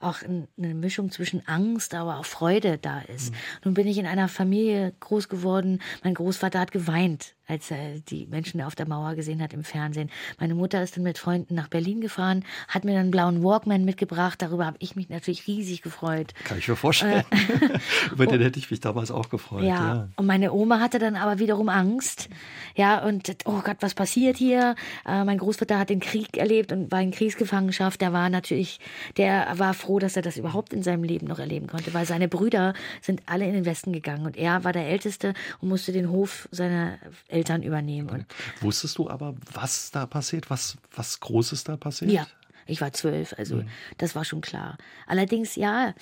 [0.00, 3.30] auch eine Mischung zwischen Angst, aber auch Freude da ist.
[3.30, 3.36] Mhm.
[3.64, 5.80] Nun bin ich in einer Familie groß geworden.
[6.02, 10.10] Mein Großvater hat geweint, als er die Menschen auf der Mauer gesehen hat im Fernsehen.
[10.38, 13.84] Meine Mutter ist dann mit Freunden nach Berlin gefahren, hat mir dann einen blauen Walkman
[13.84, 14.40] mitgebracht.
[14.40, 16.32] Darüber habe ich mich natürlich riesig gefreut.
[16.44, 17.24] Kann ich mir vorstellen.
[17.30, 17.78] Äh,
[18.12, 19.64] Über den hätte ich mich damals auch gefreut.
[19.64, 19.94] Ja.
[19.94, 20.08] ja.
[20.16, 22.28] Und meine Oma hatte dann aber wiederum Angst.
[22.74, 24.74] Ja, und oh Gott, was passiert hier?
[25.06, 28.00] Äh, mein Großvater hat den Krieg erlebt und war in Kriegsgefangenschaft.
[28.00, 28.80] Der war natürlich,
[29.16, 32.28] der war froh, dass er das überhaupt in seinem Leben noch erleben konnte, weil seine
[32.28, 36.10] Brüder sind alle in den Westen gegangen und er war der Älteste und musste den
[36.10, 38.08] Hof seiner Eltern übernehmen.
[38.08, 38.26] Und
[38.60, 42.10] Wusstest du aber, was da passiert, was, was Großes da passiert?
[42.10, 42.26] Ja,
[42.66, 43.68] ich war zwölf, also mhm.
[43.98, 44.78] das war schon klar.
[45.06, 45.94] Allerdings, ja,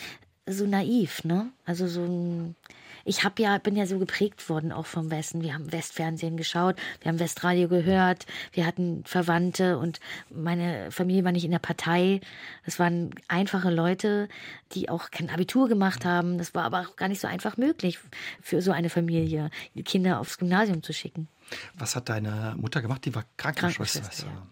[0.47, 1.51] so naiv, ne?
[1.65, 2.57] Also so ein
[3.05, 5.43] ich habe ja, bin ja so geprägt worden auch vom Westen.
[5.43, 11.33] Wir haben Westfernsehen geschaut, wir haben Westradio gehört, wir hatten Verwandte und meine Familie war
[11.33, 12.21] nicht in der Partei.
[12.65, 14.29] Das waren einfache Leute,
[14.73, 16.39] die auch kein Abitur gemacht haben.
[16.39, 17.99] Das war aber auch gar nicht so einfach möglich
[18.41, 21.29] für so eine Familie, die Kinder aufs Gymnasium zu schicken.
[21.75, 23.05] Was hat deine Mutter gemacht?
[23.05, 24.01] Die war Krankenschwester.
[24.01, 24.47] Krankenschwester ja.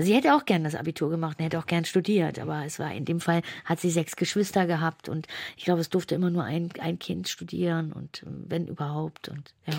[0.00, 2.78] Also sie hätte auch gern das Abitur gemacht und hätte auch gern studiert, aber es
[2.78, 5.26] war in dem Fall hat sie sechs Geschwister gehabt und
[5.58, 9.74] ich glaube, es durfte immer nur ein, ein Kind studieren und wenn überhaupt und ja.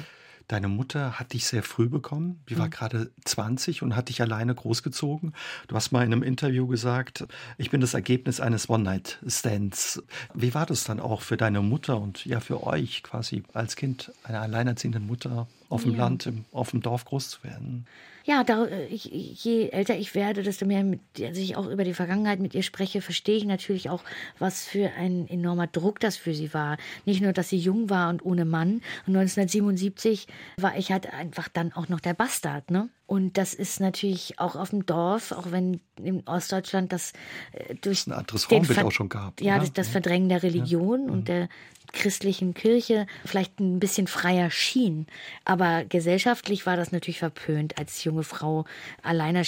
[0.47, 2.43] Deine Mutter hat dich sehr früh bekommen.
[2.49, 2.71] Die war mhm.
[2.71, 5.33] gerade 20 und hat dich alleine großgezogen.
[5.67, 7.25] Du hast mal in einem Interview gesagt,
[7.57, 10.03] ich bin das Ergebnis eines One-Night-Stands.
[10.35, 14.11] Wie war das dann auch für deine Mutter und ja für euch quasi als Kind
[14.23, 15.99] einer alleinerziehenden Mutter auf dem ja.
[15.99, 17.87] Land, im, auf dem Dorf groß zu werden?
[18.23, 19.05] ja, da, ich,
[19.43, 22.63] je älter ich werde, desto mehr mit, also ich auch über die Vergangenheit mit ihr
[22.63, 24.03] spreche, verstehe ich natürlich auch,
[24.37, 26.77] was für ein enormer Druck das für sie war.
[27.05, 28.81] Nicht nur, dass sie jung war und ohne Mann.
[29.07, 32.89] Und 1977 war ich halt einfach dann auch noch der Bastard, ne?
[33.11, 37.11] Und das ist natürlich auch auf dem Dorf, auch wenn in Ostdeutschland das
[37.51, 39.41] äh, durch ein anderes Formbild auch schon gab.
[39.41, 41.11] Ja, das, das Verdrängen der Religion ja.
[41.11, 41.25] und mhm.
[41.25, 41.49] der
[41.91, 45.07] christlichen Kirche vielleicht ein bisschen freier schien.
[45.43, 48.63] Aber gesellschaftlich war das natürlich verpönt, als junge Frau
[49.03, 49.43] alleine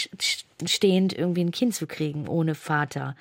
[0.66, 3.16] stehend irgendwie ein Kind zu kriegen, ohne Vater.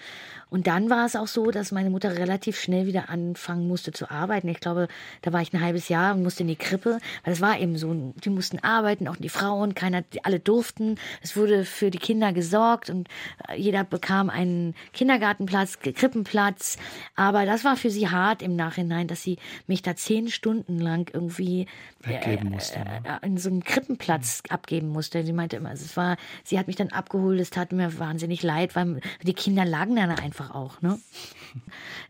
[0.53, 4.11] Und dann war es auch so, dass meine Mutter relativ schnell wieder anfangen musste zu
[4.11, 4.49] arbeiten.
[4.49, 4.89] Ich glaube,
[5.23, 7.79] da war ich ein halbes Jahr und musste in die Krippe, weil es war eben
[7.79, 10.97] so, die mussten arbeiten, auch die Frauen, keiner, alle durften.
[11.23, 13.09] Es wurde für die Kinder gesorgt und
[13.57, 16.77] jeder bekam einen Kindergartenplatz, Krippenplatz.
[17.17, 21.11] Aber das war für sie hart im Nachhinein, dass sie mich da zehn Stunden lang
[21.15, 21.67] irgendwie
[22.07, 23.21] weggeben musste, äh, ne?
[23.23, 25.25] in so einem Krippenplatz abgeben musste.
[25.25, 28.43] Sie meinte immer, also es war, sie hat mich dann abgeholt, es tat mir wahnsinnig
[28.43, 30.81] leid, weil die Kinder lagen dann einfach auch.
[30.81, 30.99] Ne?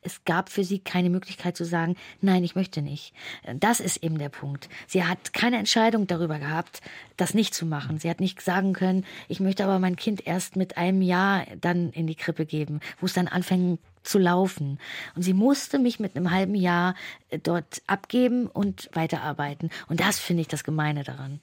[0.02, 3.12] Es gab für sie keine Möglichkeit zu sagen, nein, ich möchte nicht.
[3.56, 4.68] Das ist eben der Punkt.
[4.86, 6.80] Sie hat keine Entscheidung darüber gehabt,
[7.16, 7.98] das nicht zu machen.
[7.98, 11.90] Sie hat nicht sagen können, ich möchte aber mein Kind erst mit einem Jahr dann
[11.90, 14.78] in die Krippe geben, wo es dann anfängt zu laufen.
[15.14, 16.94] Und sie musste mich mit einem halben Jahr
[17.30, 19.70] äh, dort abgeben und weiterarbeiten.
[19.88, 21.40] Und das finde ich das Gemeine daran.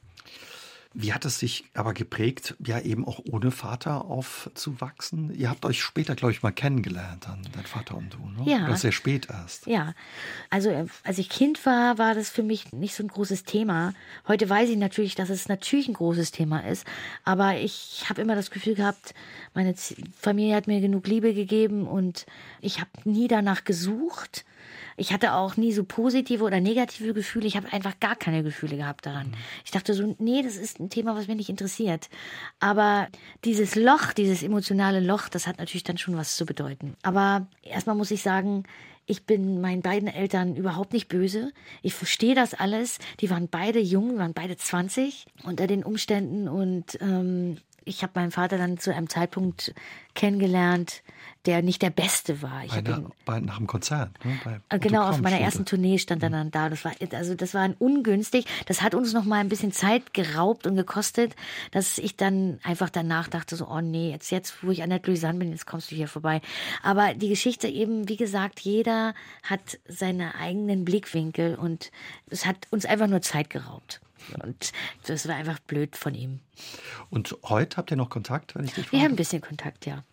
[0.95, 5.31] Wie hat es sich aber geprägt, ja eben auch ohne Vater aufzuwachsen?
[5.35, 8.51] Ihr habt euch später, glaube ich, mal kennengelernt, dann dein Vater und du, ne?
[8.51, 8.65] Ja.
[8.65, 9.67] Oder sehr spät erst.
[9.67, 9.93] Ja.
[10.49, 13.93] Also äh, als ich Kind war, war das für mich nicht so ein großes Thema.
[14.27, 16.87] Heute weiß ich natürlich, dass es natürlich ein großes Thema ist.
[17.23, 19.13] Aber ich habe immer das Gefühl gehabt,
[19.53, 19.75] meine
[20.19, 22.25] Familie hat mir genug Liebe gegeben und
[22.61, 24.43] ich habe nie danach gesucht.
[24.99, 27.47] Ich hatte auch nie so positive oder negative Gefühle.
[27.47, 29.27] Ich habe einfach gar keine Gefühle gehabt daran.
[29.27, 29.33] Mhm.
[29.63, 32.09] Ich dachte so, nee, das ist ein Thema, was mich nicht interessiert.
[32.59, 33.07] Aber
[33.45, 36.95] dieses Loch, dieses emotionale Loch, das hat natürlich dann schon was zu bedeuten.
[37.01, 38.65] Aber erstmal muss ich sagen,
[39.05, 41.51] ich bin meinen beiden Eltern überhaupt nicht böse.
[41.81, 42.99] Ich verstehe das alles.
[43.21, 47.57] Die waren beide jung, waren beide 20 unter den Umständen und ähm,
[47.89, 49.73] ich habe meinen Vater dann zu einem Zeitpunkt
[50.13, 51.01] kennengelernt,
[51.45, 52.63] der nicht der beste war.
[52.65, 54.11] Ich bei, der, ihn, bei nach dem Konzert.
[54.23, 54.61] Ne?
[54.69, 56.33] Äh, genau, auf meiner ersten Tournee stand er mhm.
[56.33, 56.69] dann da.
[56.69, 58.45] Das war also das war ein ungünstig.
[58.67, 61.35] Das hat uns noch mal ein bisschen Zeit geraubt und gekostet,
[61.71, 65.01] dass ich dann einfach danach dachte so, oh nee, jetzt jetzt, wo ich an der
[65.03, 66.41] Louisanne bin, jetzt kommst du hier vorbei.
[66.83, 69.13] Aber die Geschichte eben, wie gesagt, jeder
[69.43, 71.91] hat seine eigenen Blickwinkel und
[72.29, 74.01] es hat uns einfach nur Zeit geraubt.
[74.43, 74.71] Und
[75.05, 76.39] das war einfach blöd von ihm.
[77.09, 78.97] Und heute habt ihr noch Kontakt, wenn ich dich frage?
[78.97, 80.03] Wir haben ein bisschen Kontakt, ja.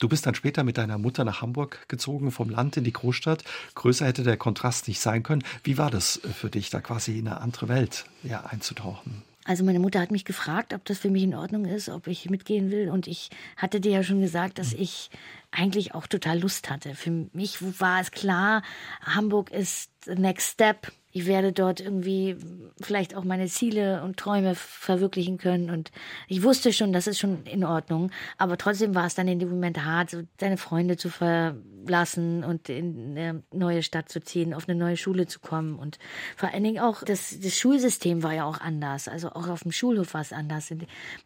[0.00, 3.44] Du bist dann später mit deiner Mutter nach Hamburg gezogen, vom Land in die Großstadt.
[3.74, 5.44] Größer hätte der Kontrast nicht sein können.
[5.62, 9.22] Wie war das für dich, da quasi in eine andere Welt ja, einzutauchen?
[9.44, 12.28] Also meine Mutter hat mich gefragt, ob das für mich in Ordnung ist, ob ich
[12.30, 12.88] mitgehen will.
[12.88, 15.10] Und ich hatte dir ja schon gesagt, dass ich
[15.50, 16.94] eigentlich auch total Lust hatte.
[16.94, 18.62] Für mich war es klar,
[19.02, 22.36] Hamburg ist the next step ich werde dort irgendwie
[22.80, 25.70] vielleicht auch meine Ziele und Träume verwirklichen können.
[25.70, 25.92] Und
[26.26, 28.10] ich wusste schon, das ist schon in Ordnung.
[28.36, 32.68] Aber trotzdem war es dann in dem Moment hart, so seine Freunde zu verlassen und
[32.68, 35.78] in eine neue Stadt zu ziehen, auf eine neue Schule zu kommen.
[35.78, 36.00] Und
[36.34, 39.06] vor allen Dingen auch das, das Schulsystem war ja auch anders.
[39.06, 40.72] Also auch auf dem Schulhof war es anders.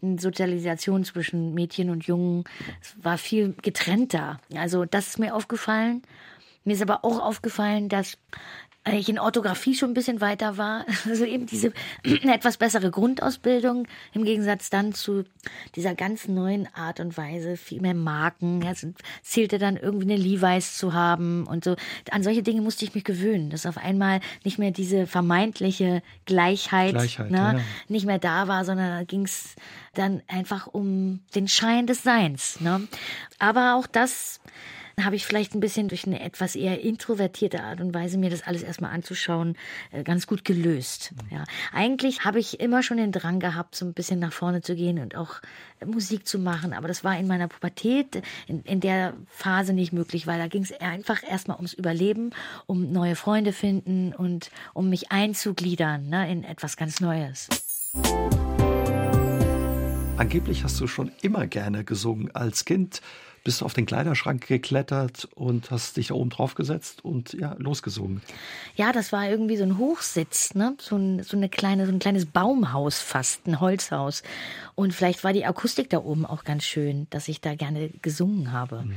[0.03, 2.45] Die Sozialisation zwischen Mädchen und Jungen
[3.01, 4.39] war viel getrennter.
[4.55, 6.03] Also das ist mir aufgefallen.
[6.65, 8.19] Mir ist aber auch aufgefallen, dass
[8.95, 10.85] ich in Orthographie schon ein bisschen weiter war.
[11.09, 11.73] Also eben diese
[12.05, 15.25] etwas bessere Grundausbildung im Gegensatz dann zu
[15.75, 18.63] dieser ganz neuen Art und Weise, viel mehr Marken.
[18.63, 18.87] Es
[19.23, 21.77] zählte dann irgendwie eine Levi's zu haben und so.
[22.11, 26.93] An solche Dinge musste ich mich gewöhnen, dass auf einmal nicht mehr diese vermeintliche Gleichheit,
[26.93, 27.61] Gleichheit ne, ja.
[27.89, 29.57] nicht mehr da war, sondern da ging es
[29.95, 32.61] dann einfach um den Schein des Seins.
[32.61, 32.87] Ne?
[33.39, 34.41] Aber auch das
[35.05, 38.43] habe ich vielleicht ein bisschen durch eine etwas eher introvertierte Art und Weise, mir das
[38.43, 39.57] alles erstmal anzuschauen,
[39.93, 41.13] äh, ganz gut gelöst.
[41.31, 41.45] Ja.
[41.73, 44.99] Eigentlich habe ich immer schon den Drang gehabt, so ein bisschen nach vorne zu gehen
[44.99, 45.41] und auch
[45.85, 46.73] Musik zu machen.
[46.73, 50.63] Aber das war in meiner Pubertät, in, in der Phase nicht möglich, weil da ging
[50.63, 52.31] es einfach erstmal ums Überleben,
[52.67, 57.49] um neue Freunde finden und um mich einzugliedern ne, in etwas ganz Neues.
[60.17, 63.03] Angeblich hast du schon immer gerne gesungen als Kind
[63.49, 68.21] bist auf den Kleiderschrank geklettert und hast dich da oben drauf gesetzt und ja, losgesungen.
[68.77, 70.77] Ja, das war irgendwie so ein Hochsitz, ne?
[70.79, 74.23] So ein, so eine kleine, so ein kleines Baumhaus fast, ein Holzhaus.
[74.75, 78.53] Und vielleicht war die Akustik da oben auch ganz schön, dass ich da gerne gesungen
[78.53, 78.83] habe.
[78.83, 78.95] Mhm.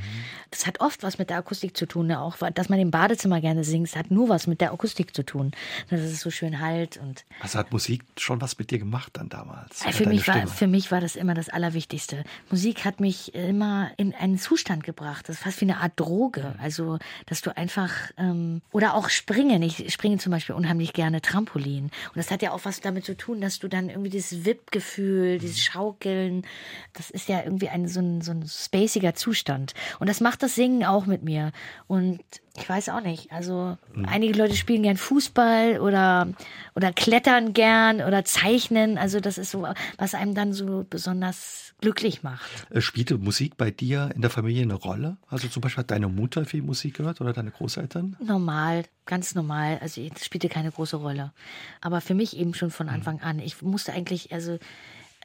[0.50, 2.20] Das hat oft was mit der Akustik zu tun, ne?
[2.20, 5.52] auch dass man im Badezimmer gerne singt, hat nur was mit der Akustik zu tun.
[5.88, 7.24] Dass es so schön halt und.
[7.40, 9.82] Also hat Musik schon was mit dir gemacht dann damals?
[9.82, 12.22] Für mich, war, für mich war das immer das Allerwichtigste.
[12.50, 15.28] Musik hat mich immer in einen Zustand gebracht.
[15.28, 16.54] Das ist fast wie eine Art Droge.
[16.60, 19.62] Also, dass du einfach, ähm, oder auch springen.
[19.62, 21.84] Ich springe zum Beispiel unheimlich gerne Trampolin.
[21.84, 25.38] Und das hat ja auch was damit zu tun, dass du dann irgendwie dieses Wip-Gefühl,
[25.38, 26.44] dieses Schaukeln,
[26.92, 29.74] das ist ja irgendwie ein, so ein, so ein spaciger Zustand.
[30.00, 31.52] Und das macht das Singen auch mit mir.
[31.86, 32.20] Und
[32.56, 33.32] ich weiß auch nicht.
[33.32, 34.04] Also mhm.
[34.06, 36.28] einige Leute spielen gern Fußball oder,
[36.74, 38.98] oder klettern gern oder zeichnen.
[38.98, 42.66] Also das ist so, was einem dann so besonders glücklich macht.
[42.70, 45.16] Äh, spielte Musik bei dir in der Familie eine Rolle?
[45.28, 48.16] Also zum Beispiel hat deine Mutter viel Musik gehört oder deine Großeltern?
[48.20, 49.78] Normal, ganz normal.
[49.80, 51.32] Also es spielte keine große Rolle.
[51.80, 52.92] Aber für mich eben schon von mhm.
[52.92, 53.38] Anfang an.
[53.38, 54.58] Ich musste eigentlich, also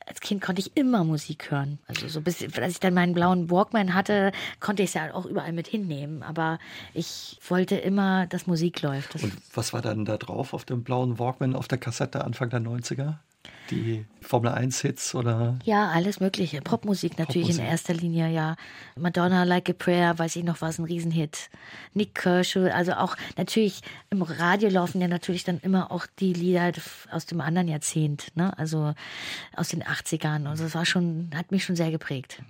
[0.08, 1.80] als Kind konnte ich immer Musik hören.
[1.88, 5.26] Also so bis, als ich dann meinen blauen Walkman hatte, konnte ich es ja auch
[5.26, 6.24] überall mit hinnehmen.
[6.24, 6.60] Aber
[6.94, 9.16] ich wollte immer, dass Musik läuft.
[9.16, 12.50] Das Und was war dann da drauf auf dem blauen Walkman auf der Kassette Anfang
[12.50, 13.16] der 90er?
[13.72, 15.58] Die Formel 1 Hits oder?
[15.64, 16.62] Ja, alles Mögliche.
[16.62, 17.64] Popmusik natürlich Popmusik.
[17.66, 18.56] in erster Linie, ja.
[18.96, 21.50] Madonna, Like a Prayer, weiß ich noch, war es ein Riesenhit.
[21.94, 26.72] Nick Kershaw, also auch natürlich im Radio laufen ja natürlich dann immer auch die Lieder
[27.12, 28.58] aus dem anderen Jahrzehnt, ne?
[28.58, 28.94] Also
[29.56, 30.48] aus den 80ern.
[30.48, 32.42] Also das war schon, hat mich schon sehr geprägt.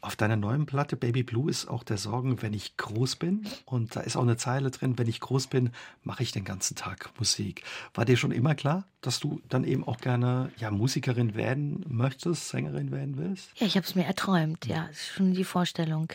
[0.00, 3.46] Auf deiner neuen Platte Baby Blue ist auch der Sorgen, wenn ich groß bin.
[3.64, 5.70] Und da ist auch eine Zeile drin, wenn ich groß bin,
[6.02, 7.62] mache ich den ganzen Tag Musik.
[7.94, 12.48] War dir schon immer klar, dass du dann eben auch gerne ja, Musikerin werden möchtest,
[12.48, 13.50] Sängerin werden willst?
[13.56, 14.88] Ja, ich habe es mir erträumt, ja.
[14.92, 16.12] Schon die Vorstellung.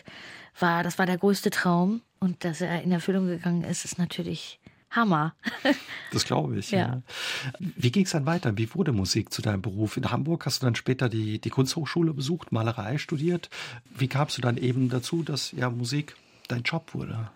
[0.58, 2.02] War, das war der größte Traum.
[2.20, 4.60] Und dass er in Erfüllung gegangen ist, ist natürlich
[4.92, 5.34] Hammer.
[6.12, 6.70] Das glaube ich.
[6.70, 6.78] Ja.
[6.78, 7.02] ja.
[7.58, 8.56] Wie ging es dann weiter?
[8.56, 9.96] Wie wurde Musik zu deinem Beruf?
[9.96, 13.50] In Hamburg hast du dann später die, die Kunsthochschule besucht, Malerei studiert.
[13.96, 16.16] Wie kamst du dann eben dazu, dass ja Musik
[16.48, 17.30] dein Job wurde?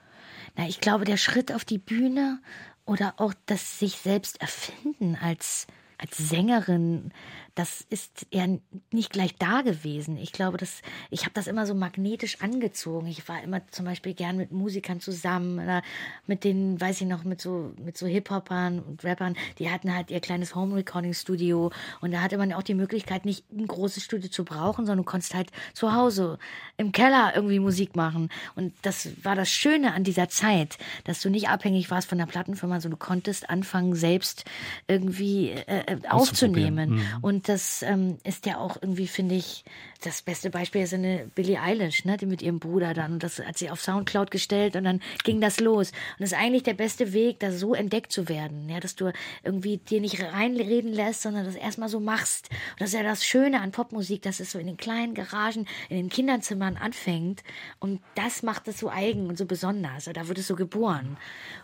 [0.56, 2.38] Na, ich glaube, der Schritt auf die Bühne
[2.84, 5.66] oder auch das sich selbst erfinden als
[5.98, 7.10] als Sängerin
[7.56, 8.46] das ist ja
[8.92, 10.18] nicht gleich da gewesen.
[10.18, 13.06] Ich glaube, dass ich habe das immer so magnetisch angezogen.
[13.06, 15.82] Ich war immer zum Beispiel gern mit Musikern zusammen oder
[16.26, 19.36] mit den, weiß ich noch, mit so mit so Hip-Hopern und Rappern.
[19.58, 23.66] Die hatten halt ihr kleines Home-Recording-Studio und da hatte man auch die Möglichkeit, nicht ein
[23.66, 26.38] großes Studio zu brauchen, sondern du konntest halt zu Hause
[26.76, 28.28] im Keller irgendwie Musik machen.
[28.54, 32.26] Und das war das Schöne an dieser Zeit, dass du nicht abhängig warst von der
[32.26, 34.44] Plattenfirma, sondern du konntest anfangen, selbst
[34.88, 36.96] irgendwie äh, äh aufzunehmen.
[36.96, 37.06] Mhm.
[37.22, 39.64] Und das ähm, ist ja auch irgendwie, finde ich,
[40.02, 43.14] das beste Beispiel ist eine Billie Eilish, ne, die mit ihrem Bruder dann.
[43.14, 45.90] Und das hat sie auf Soundcloud gestellt und dann ging das los.
[45.90, 48.68] Und das ist eigentlich der beste Weg, da so entdeckt zu werden.
[48.68, 52.50] Ja, dass du irgendwie dir nicht reinreden lässt, sondern das erstmal so machst.
[52.50, 55.66] Und das ist ja das Schöne an Popmusik, dass es so in den kleinen Garagen,
[55.88, 57.42] in den Kinderzimmern anfängt.
[57.78, 60.04] Und das macht es so eigen und so besonders.
[60.12, 61.16] Da wird es so geboren.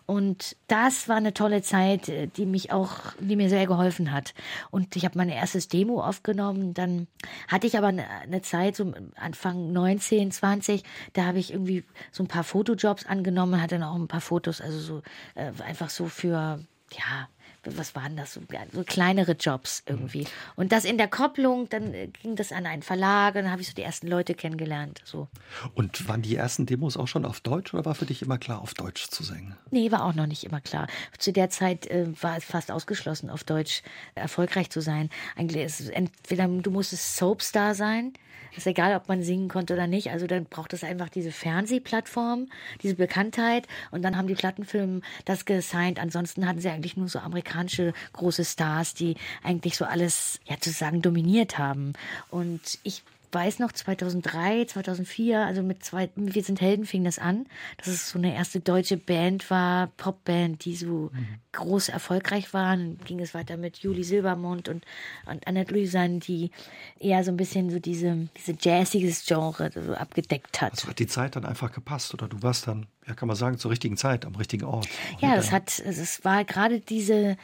[0.07, 4.35] Und das war eine tolle Zeit, äh, die mich auch, die mir sehr geholfen hat.
[4.71, 6.75] Und ich habe mein erstes Demo aufgenommen.
[6.75, 7.07] Dann
[7.49, 12.23] hatte ich aber eine, eine Zeit, so Anfang 19, 20, da habe ich irgendwie so
[12.23, 15.03] ein paar Fotojobs angenommen, hatte dann auch ein paar Fotos, also so
[15.35, 16.61] äh, einfach so für,
[16.93, 17.29] ja,
[17.65, 18.41] was waren das, so,
[18.73, 20.27] so kleinere Jobs irgendwie.
[20.57, 23.63] Und das in der Kopplung, dann äh, ging das an einen Verlag und dann habe
[23.63, 25.01] ich so die ersten Leute kennengelernt.
[25.05, 25.29] So.
[25.75, 28.61] Und waren die ersten Demos auch schon auf Deutsch oder war für dich immer klar,
[28.61, 29.57] auf Deutsch zu singen?
[29.71, 30.87] Nee, war auch noch nicht immer klar.
[31.19, 33.83] Zu der Zeit äh, war es fast ausgeschlossen, auf Deutsch
[34.15, 35.11] erfolgreich zu sein.
[35.37, 38.13] Eigentlich ist es entweder du musstest Soapstar sein,
[38.57, 40.11] ist egal, ob man singen konnte oder nicht.
[40.11, 42.49] Also dann braucht es einfach diese Fernsehplattform,
[42.83, 43.67] diese Bekanntheit.
[43.91, 45.99] Und dann haben die Plattenfilme das gesigned.
[45.99, 50.71] Ansonsten hatten sie eigentlich nur so amerikanische große Stars, die eigentlich so alles, ja, zu
[50.71, 51.93] sagen, dominiert haben.
[52.31, 53.03] Und ich
[53.33, 57.47] weiß noch, 2003, 2004, also mit zwei, Wir sind Helden fing das an,
[57.79, 61.27] dass es so eine erste deutsche Band war, Popband, die so mhm.
[61.53, 62.77] groß erfolgreich war.
[62.77, 64.85] Dann ging es weiter mit Juli Silbermond und,
[65.27, 66.51] und Annette Louisanne, die
[66.99, 70.73] eher so ein bisschen so diese, diese jazziges Genre so abgedeckt hat.
[70.73, 73.59] Also hat die Zeit dann einfach gepasst oder du warst dann, ja kann man sagen,
[73.59, 74.89] zur richtigen Zeit, am richtigen Ort.
[75.21, 77.37] Ja, das hat, es war gerade diese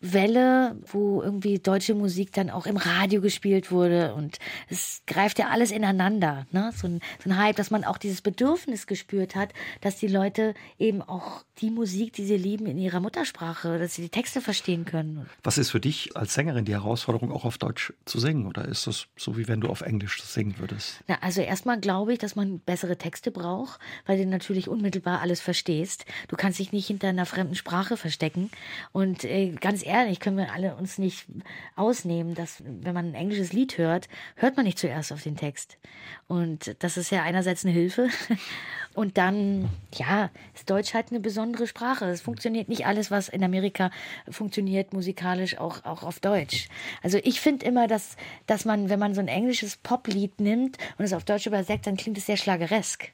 [0.00, 4.38] Welle, wo irgendwie deutsche Musik dann auch im Radio gespielt wurde und
[4.68, 6.46] es greift ja alles ineinander.
[6.52, 6.70] Ne?
[6.76, 10.54] So, ein, so ein Hype, dass man auch dieses Bedürfnis gespürt hat, dass die Leute
[10.78, 14.84] eben auch die Musik, die sie lieben, in ihrer Muttersprache, dass sie die Texte verstehen
[14.84, 15.28] können.
[15.42, 18.46] Was ist für dich als Sängerin die Herausforderung, auch auf Deutsch zu singen?
[18.46, 21.00] Oder ist das so, wie wenn du auf Englisch singen würdest?
[21.08, 25.40] Na, also erstmal glaube ich, dass man bessere Texte braucht, weil du natürlich unmittelbar alles
[25.40, 26.04] verstehst.
[26.28, 28.50] Du kannst dich nicht hinter einer fremden Sprache verstecken.
[28.92, 31.26] Und äh, ganz ehrlich, können wir alle uns nicht
[31.74, 35.78] ausnehmen, dass wenn man ein englisches Lied hört, hört man nicht zuerst auf den Text.
[36.26, 38.08] Und das ist ja einerseits eine Hilfe
[38.94, 42.04] und dann, ja, ist Deutsch halt eine besondere Sprache.
[42.06, 43.90] Es funktioniert nicht alles, was in Amerika
[44.30, 46.68] funktioniert, musikalisch auch, auch auf Deutsch.
[47.02, 48.16] Also ich finde immer, dass,
[48.46, 51.96] dass man, wenn man so ein englisches Poplied nimmt und es auf Deutsch übersetzt, dann
[51.96, 53.12] klingt es sehr schlageresk.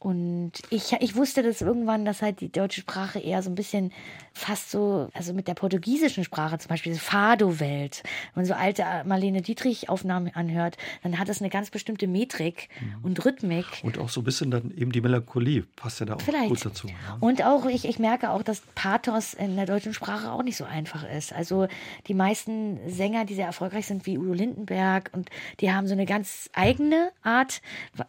[0.00, 3.92] Und ich, ich wusste das irgendwann, dass halt die deutsche Sprache eher so ein bisschen
[4.32, 8.02] fast so, also mit der portugiesischen Sprache, zum Beispiel diese Fado-Welt,
[8.34, 13.04] wenn man so alte Marlene Dietrich-Aufnahmen anhört, dann hat es eine ganz bestimmte Metrik mhm.
[13.04, 13.66] und Rhythmik.
[13.82, 16.48] Und auch so ein bisschen dann eben die Melancholie passt ja da auch Vielleicht.
[16.48, 16.88] gut dazu.
[16.88, 17.16] Ja.
[17.20, 20.64] Und auch, ich, ich merke auch, dass Pathos in der deutschen Sprache auch nicht so
[20.64, 21.32] einfach ist.
[21.32, 21.68] Also
[22.06, 25.30] die meisten Sänger, die sehr erfolgreich sind, wie Udo Lindenberg, und
[25.60, 27.62] die haben so eine ganz eigene Art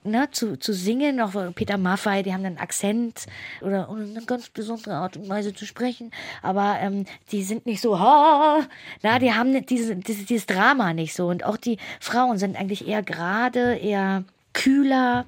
[0.04, 3.26] ne, zu, zu singen, auch Peter Maffay, die haben einen Akzent
[3.60, 6.12] oder eine ganz besondere Art und Weise zu sprechen
[6.42, 8.62] aber ähm, die sind nicht so, ha,
[9.02, 11.28] na, die haben diese, diese, dieses Drama nicht so.
[11.28, 15.26] Und auch die Frauen sind eigentlich eher gerade, eher kühler.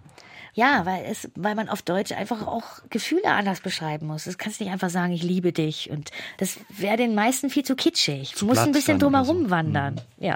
[0.54, 4.26] Ja, weil es, weil man auf Deutsch einfach auch Gefühle anders beschreiben muss.
[4.26, 5.90] Das kannst nicht einfach sagen, ich liebe dich.
[5.90, 8.34] Und das wäre den meisten viel zu kitschig.
[8.38, 9.50] Du musst ein bisschen drumherum so.
[9.50, 10.02] wandern.
[10.18, 10.26] Mhm.
[10.26, 10.36] Ja.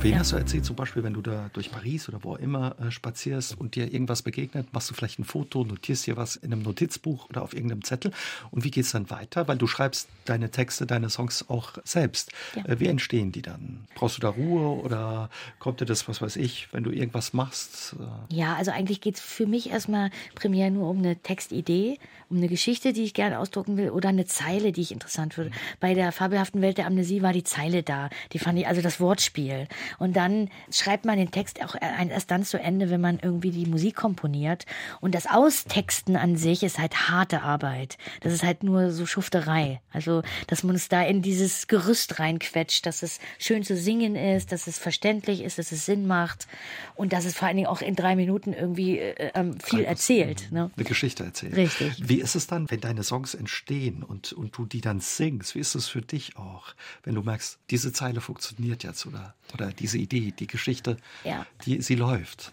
[0.00, 0.20] Wen ja.
[0.20, 2.92] hast du erzählt, zum Beispiel, wenn du da durch Paris oder wo auch immer äh,
[2.92, 6.62] spazierst und dir irgendwas begegnet, machst du vielleicht ein Foto, notierst dir was in einem
[6.62, 8.12] Notizbuch oder auf irgendeinem Zettel
[8.52, 9.48] und wie geht es dann weiter?
[9.48, 12.30] Weil du schreibst deine Texte, deine Songs auch selbst.
[12.54, 12.64] Ja.
[12.66, 13.88] Äh, wie entstehen die dann?
[13.96, 17.96] Brauchst du da Ruhe oder kommt dir das, was weiß ich, wenn du irgendwas machst?
[17.98, 21.98] Äh ja, also eigentlich geht es für mich erstmal primär nur um eine Textidee,
[22.30, 25.50] um eine Geschichte, die ich gerne ausdrucken will oder eine Zeile, die ich interessant würde.
[25.50, 25.54] Mhm.
[25.80, 28.10] Bei der fabelhaften Welt der Amnesie war die Zeile da.
[28.32, 29.66] Die fand ich, also das Wortspiel.
[29.98, 33.66] Und dann schreibt man den Text auch erst dann zu Ende, wenn man irgendwie die
[33.66, 34.66] Musik komponiert.
[35.00, 37.98] Und das Austexten an sich ist halt harte Arbeit.
[38.20, 39.80] Das ist halt nur so Schufterei.
[39.92, 44.52] Also, dass man es da in dieses Gerüst reinquetscht, dass es schön zu singen ist,
[44.52, 46.46] dass es verständlich ist, dass es Sinn macht
[46.94, 50.50] und dass es vor allen Dingen auch in drei Minuten irgendwie äh, ähm, viel erzählt.
[50.50, 50.70] Ne?
[50.76, 51.56] Eine Geschichte erzählt.
[51.56, 52.08] Richtig.
[52.08, 55.54] Wie ist es dann, wenn deine Songs entstehen und, und du die dann singst?
[55.54, 59.72] Wie ist es für dich auch, wenn du merkst, diese Zeile funktioniert jetzt oder, oder
[59.78, 61.46] diese Idee, die Geschichte, ja.
[61.64, 62.52] die, sie läuft.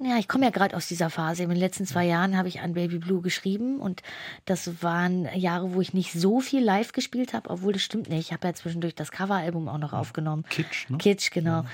[0.00, 1.42] Ja, ich komme ja gerade aus dieser Phase.
[1.42, 4.02] In den letzten zwei Jahren habe ich an Baby Blue geschrieben und
[4.44, 8.28] das waren Jahre, wo ich nicht so viel live gespielt habe, obwohl das stimmt nicht.
[8.28, 10.44] Ich habe ja zwischendurch das Coveralbum auch noch aufgenommen.
[10.50, 10.98] Kitsch, ne?
[10.98, 11.62] Kitsch, genau.
[11.62, 11.66] Ja.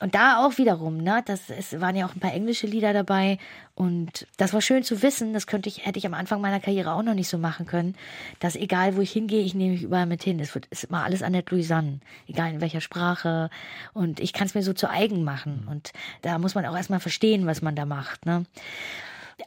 [0.00, 3.38] Und da auch wiederum, ne, das es waren ja auch ein paar englische Lieder dabei
[3.74, 5.32] und das war schön zu wissen.
[5.32, 7.96] Das könnte ich hätte ich am Anfang meiner Karriere auch noch nicht so machen können,
[8.38, 10.38] dass egal wo ich hingehe, ich nehme mich überall mit hin.
[10.38, 11.98] Es wird ist immer alles Annette Louisanne,
[12.28, 13.50] egal in welcher Sprache
[13.92, 15.92] und ich kann es mir so zu eigen machen und
[16.22, 18.26] da muss man auch erstmal verstehen, was man man da macht.
[18.26, 18.44] Ne?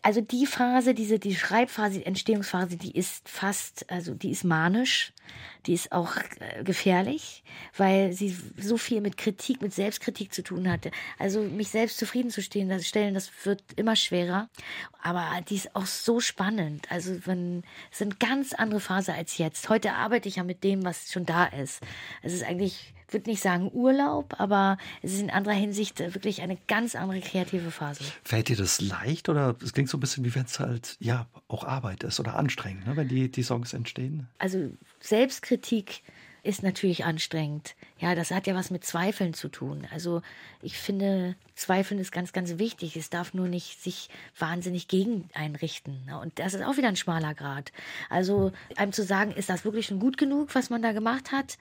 [0.01, 5.13] Also die Phase, diese die Schreibphase, die Entstehungsphase, die ist fast, also die ist manisch,
[5.65, 7.43] die ist auch äh, gefährlich,
[7.77, 10.91] weil sie so viel mit Kritik, mit Selbstkritik zu tun hatte.
[11.17, 14.49] Also mich selbst zufriedenzustellen, das stellen, das wird immer schwerer.
[15.01, 16.91] Aber die ist auch so spannend.
[16.91, 19.69] Also wenn es ist eine ganz andere Phase als jetzt.
[19.69, 21.81] Heute arbeite ich ja mit dem, was schon da ist.
[22.21, 26.57] Es ist eigentlich würde nicht sagen Urlaub, aber es ist in anderer Hinsicht wirklich eine
[26.67, 28.03] ganz andere kreative Phase.
[28.23, 31.27] Fällt dir das leicht oder es klingt so ein bisschen wie wenn es halt ja
[31.47, 34.27] auch Arbeit ist oder anstrengend, ne, wenn die, die Songs entstehen?
[34.37, 34.71] Also
[35.15, 36.01] Selbstkritik
[36.43, 37.75] ist natürlich anstrengend.
[37.99, 39.87] Ja, das hat ja was mit Zweifeln zu tun.
[39.93, 40.21] Also
[40.61, 42.97] ich finde, Zweifeln ist ganz, ganz wichtig.
[42.97, 46.11] Es darf nur nicht sich wahnsinnig gegen einrichten.
[46.21, 47.71] Und das ist auch wieder ein schmaler Grad.
[48.09, 51.57] Also einem zu sagen, ist das wirklich schon gut genug, was man da gemacht hat?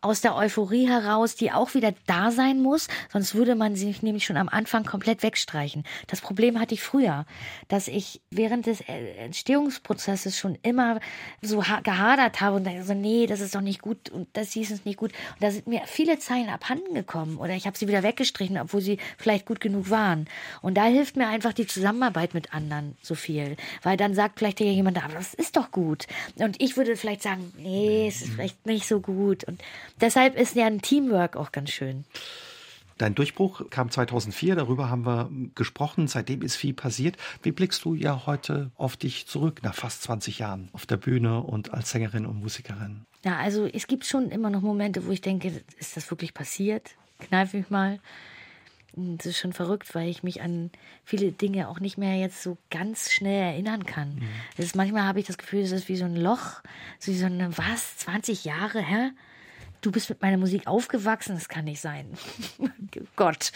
[0.00, 4.24] Aus der Euphorie heraus, die auch wieder da sein muss, sonst würde man sie nämlich
[4.24, 5.84] schon am Anfang komplett wegstreichen.
[6.06, 7.26] Das Problem hatte ich früher,
[7.68, 11.00] dass ich während des Entstehungsprozesses schon immer
[11.42, 14.70] so gehadert habe und dachte so, nee, das ist doch nicht gut und das hieß
[14.70, 15.12] es nicht gut.
[15.34, 18.80] Und da sind mir viele Zeilen abhanden gekommen oder ich habe sie wieder weggestrichen, obwohl
[18.80, 20.28] sie vielleicht gut genug waren.
[20.62, 24.60] Und da hilft mir einfach die Zusammenarbeit mit anderen so viel, weil dann sagt vielleicht
[24.60, 26.06] jemand, aber das ist doch gut.
[26.36, 29.44] Und ich würde vielleicht sagen, nee, es ist vielleicht nicht so gut.
[29.44, 29.62] Und
[30.00, 32.04] deshalb ist ja ein Teamwork auch ganz schön.
[32.98, 36.08] Dein Durchbruch kam 2004, darüber haben wir gesprochen.
[36.08, 37.16] Seitdem ist viel passiert.
[37.42, 41.42] Wie blickst du ja heute auf dich zurück nach fast 20 Jahren auf der Bühne
[41.42, 43.04] und als Sängerin und Musikerin?
[43.22, 46.92] Ja, also es gibt schon immer noch Momente, wo ich denke, ist das wirklich passiert?
[47.18, 48.00] Kneif mich mal.
[48.94, 50.70] Das ist schon verrückt, weil ich mich an
[51.04, 54.14] viele Dinge auch nicht mehr jetzt so ganz schnell erinnern kann.
[54.14, 54.28] Mhm.
[54.56, 56.62] Ist, manchmal habe ich das Gefühl, es ist wie so ein Loch,
[56.98, 59.10] so wie so eine, was, 20 Jahre, hä?
[59.86, 62.10] Du bist mit meiner Musik aufgewachsen, das kann nicht sein.
[63.16, 63.52] Gott.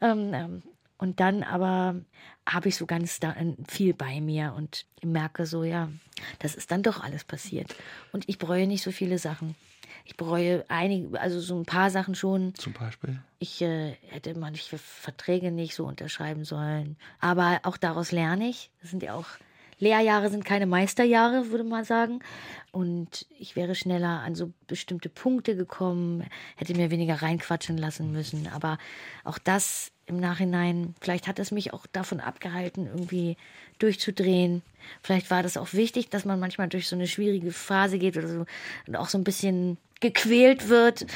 [0.00, 0.62] Ähm, ähm,
[0.98, 1.96] und dann aber
[2.48, 3.36] habe ich so ganz da,
[3.68, 5.90] viel bei mir und merke so, ja,
[6.38, 7.74] das ist dann doch alles passiert.
[8.12, 9.54] Und ich bereue nicht so viele Sachen.
[10.06, 12.54] Ich bereue einige, also so ein paar Sachen schon.
[12.54, 13.20] Zum Beispiel?
[13.38, 16.96] Ich äh, hätte manche Verträge nicht so unterschreiben sollen.
[17.18, 18.70] Aber auch daraus lerne ich.
[18.80, 19.26] Das sind ja auch
[19.78, 22.20] Lehrjahre sind keine Meisterjahre, würde man sagen.
[22.72, 26.24] Und ich wäre schneller an so bestimmte Punkte gekommen,
[26.56, 28.48] hätte mir weniger reinquatschen lassen müssen.
[28.48, 28.78] Aber
[29.24, 33.36] auch das im Nachhinein, vielleicht hat es mich auch davon abgehalten, irgendwie
[33.78, 34.62] durchzudrehen.
[35.02, 38.28] Vielleicht war das auch wichtig, dass man manchmal durch so eine schwierige Phase geht oder
[38.28, 38.46] so
[38.86, 41.06] und auch so ein bisschen gequält wird.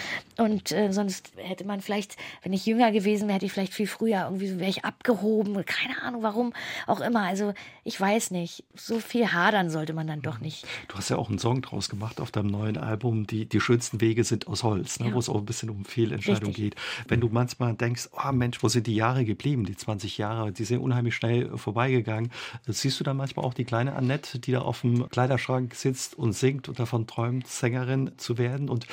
[0.41, 3.87] Und äh, sonst hätte man vielleicht, wenn ich jünger gewesen wäre, hätte ich vielleicht viel
[3.87, 5.63] früher irgendwie wäre ich abgehoben.
[5.67, 6.55] Keine Ahnung, warum
[6.87, 7.25] auch immer.
[7.25, 7.53] Also
[7.85, 8.65] ich weiß nicht.
[8.75, 10.67] So viel hadern sollte man dann doch nicht.
[10.89, 13.27] Du hast ja auch einen Song draus gemacht auf deinem neuen Album.
[13.27, 15.09] Die, die schönsten Wege sind aus Holz, ne?
[15.09, 15.15] ja.
[15.15, 16.73] wo es auch ein bisschen um Fehlentscheidung Richtig.
[16.73, 16.77] geht.
[17.07, 20.65] Wenn du manchmal denkst, oh Mensch, wo sind die Jahre geblieben, die 20 Jahre, die
[20.65, 22.33] sind unheimlich schnell vorbeigegangen.
[22.67, 26.33] Siehst du dann manchmal auch die kleine Annette, die da auf dem Kleiderschrank sitzt und
[26.33, 28.70] singt und davon träumt, Sängerin zu werden?
[28.71, 28.87] Und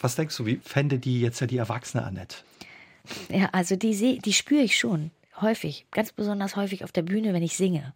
[0.00, 2.38] was denkst du, wie fände die jetzt ja die erwachsene Annette?
[3.28, 5.10] Ja, also die, die spüre ich schon
[5.40, 7.94] häufig, ganz besonders häufig auf der Bühne, wenn ich singe.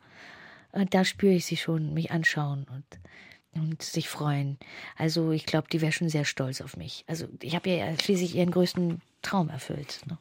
[0.73, 4.59] Und da spüre ich sie schon, mich anschauen und, und sich freuen.
[4.97, 7.05] Also ich glaube, die wäre schon sehr stolz auf mich.
[7.07, 10.01] Also ich habe ja schließlich ihren größten Traum erfüllt.
[10.07, 10.19] Ne?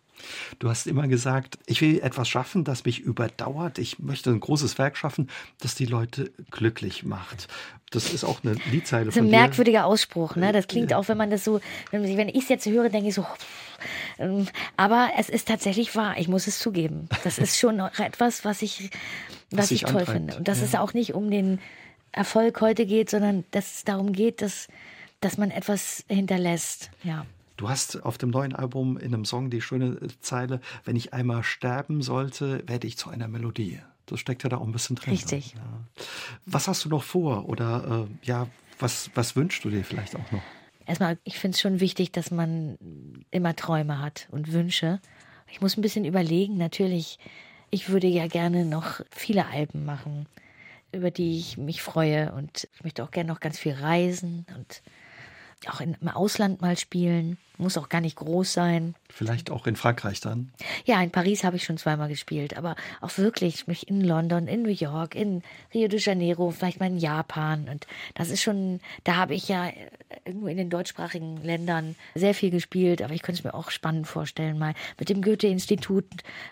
[0.60, 3.78] Du hast immer gesagt, ich will etwas schaffen, das mich überdauert.
[3.78, 7.48] Ich möchte ein großes Werk schaffen, das die Leute glücklich macht.
[7.92, 10.36] Das ist auch eine Liedzeile das ist ein merkwürdiger Ausspruch.
[10.36, 10.52] Ne?
[10.52, 11.62] Das klingt auch, wenn man das so,
[11.92, 13.26] wenn ich es jetzt höre, denke ich so.
[14.18, 14.48] Ähm,
[14.78, 16.16] aber es ist tatsächlich wahr.
[16.18, 17.08] Ich muss es zugeben.
[17.24, 18.90] Das ist schon etwas, was ich,
[19.52, 20.12] was, was ich toll antreibt.
[20.12, 20.38] finde.
[20.38, 20.66] Und dass ja.
[20.66, 21.60] es auch nicht um den
[22.12, 24.68] Erfolg heute geht, sondern dass es darum geht, dass,
[25.20, 26.90] dass man etwas hinterlässt.
[27.04, 27.26] Ja.
[27.64, 31.44] Du hast auf dem neuen Album in einem Song die schöne Zeile, wenn ich einmal
[31.44, 33.80] sterben sollte, werde ich zu einer Melodie.
[34.06, 35.14] Das steckt ja da auch ein bisschen drin.
[35.14, 35.54] Richtig.
[35.54, 35.62] Ja.
[36.46, 37.48] Was hast du noch vor?
[37.48, 38.48] Oder äh, ja,
[38.80, 40.42] was, was wünschst du dir vielleicht auch noch?
[40.86, 42.78] Erstmal, ich finde es schon wichtig, dass man
[43.32, 45.00] immer Träume hat und Wünsche.
[45.50, 47.18] Ich muss ein bisschen überlegen, natürlich,
[47.70, 50.26] ich würde ja gerne noch viele Alben machen,
[50.92, 52.34] über die ich mich freue.
[52.34, 54.82] Und ich möchte auch gerne noch ganz viel reisen und
[55.70, 57.38] auch in, im Ausland mal spielen.
[57.58, 58.96] Muss auch gar nicht groß sein.
[59.10, 60.52] Vielleicht auch in Frankreich dann?
[60.86, 64.64] Ja, in Paris habe ich schon zweimal gespielt, aber auch wirklich mich in London, in
[64.64, 67.70] New York, in Rio de Janeiro, vielleicht mal in Japan.
[67.70, 67.86] Und
[68.16, 69.70] das ist schon, da habe ich ja
[70.32, 74.08] nur in den deutschsprachigen Ländern sehr viel gespielt, aber ich könnte es mir auch spannend
[74.08, 76.06] vorstellen, mal mit dem Goethe-Institut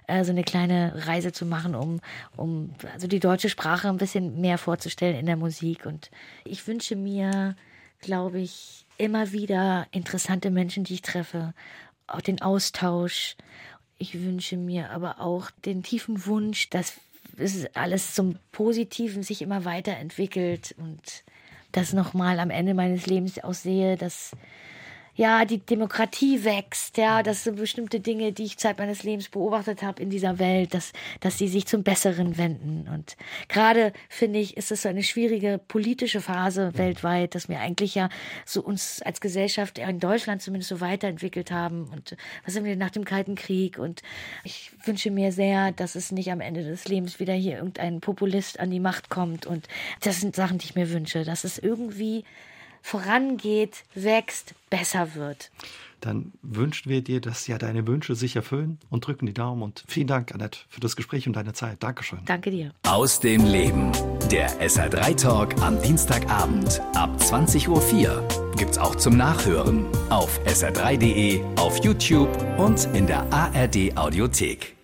[0.07, 1.99] äh, so eine kleine Reise zu machen, um,
[2.37, 5.85] um also die deutsche Sprache ein bisschen mehr vorzustellen in der Musik.
[5.85, 6.11] Und
[6.45, 7.55] ich wünsche mir,
[8.01, 11.55] glaube ich, immer wieder interessante Menschen, die ich treffe,
[12.05, 13.35] auch den Austausch.
[13.97, 16.93] Ich wünsche mir aber auch den tiefen Wunsch, dass
[17.35, 21.23] es alles zum Positiven sich immer weiterentwickelt und
[21.71, 24.33] das nochmal am Ende meines Lebens aussehe, dass
[25.15, 29.83] ja, die Demokratie wächst, ja, dass so bestimmte Dinge, die ich Zeit meines Lebens beobachtet
[29.83, 32.87] habe in dieser Welt, dass, dass sie sich zum Besseren wenden.
[32.87, 33.17] Und
[33.49, 38.09] gerade finde ich, ist es so eine schwierige politische Phase weltweit, dass wir eigentlich ja
[38.45, 41.89] so uns als Gesellschaft in Deutschland zumindest so weiterentwickelt haben.
[41.91, 43.77] Und was sind wir nach dem Kalten Krieg?
[43.77, 44.01] Und
[44.43, 48.59] ich wünsche mir sehr, dass es nicht am Ende des Lebens wieder hier irgendein Populist
[48.59, 49.45] an die Macht kommt.
[49.45, 49.67] Und
[50.01, 52.23] das sind Sachen, die ich mir wünsche, dass es irgendwie
[52.81, 55.51] vorangeht, wächst, besser wird.
[56.01, 59.61] dann wünschen wir dir, dass ja deine Wünsche sich erfüllen und drücken die Daumen.
[59.61, 61.83] Und vielen Dank, Annette, für das Gespräch und deine Zeit.
[61.83, 62.19] Dankeschön.
[62.25, 62.71] Danke dir.
[62.87, 63.91] Aus dem Leben.
[64.31, 68.27] Der SR3 Talk am Dienstagabend ab 20.04 Uhr
[68.57, 74.80] gibt's auch zum Nachhören auf sr3.de, auf YouTube und in der ARD Audiothek.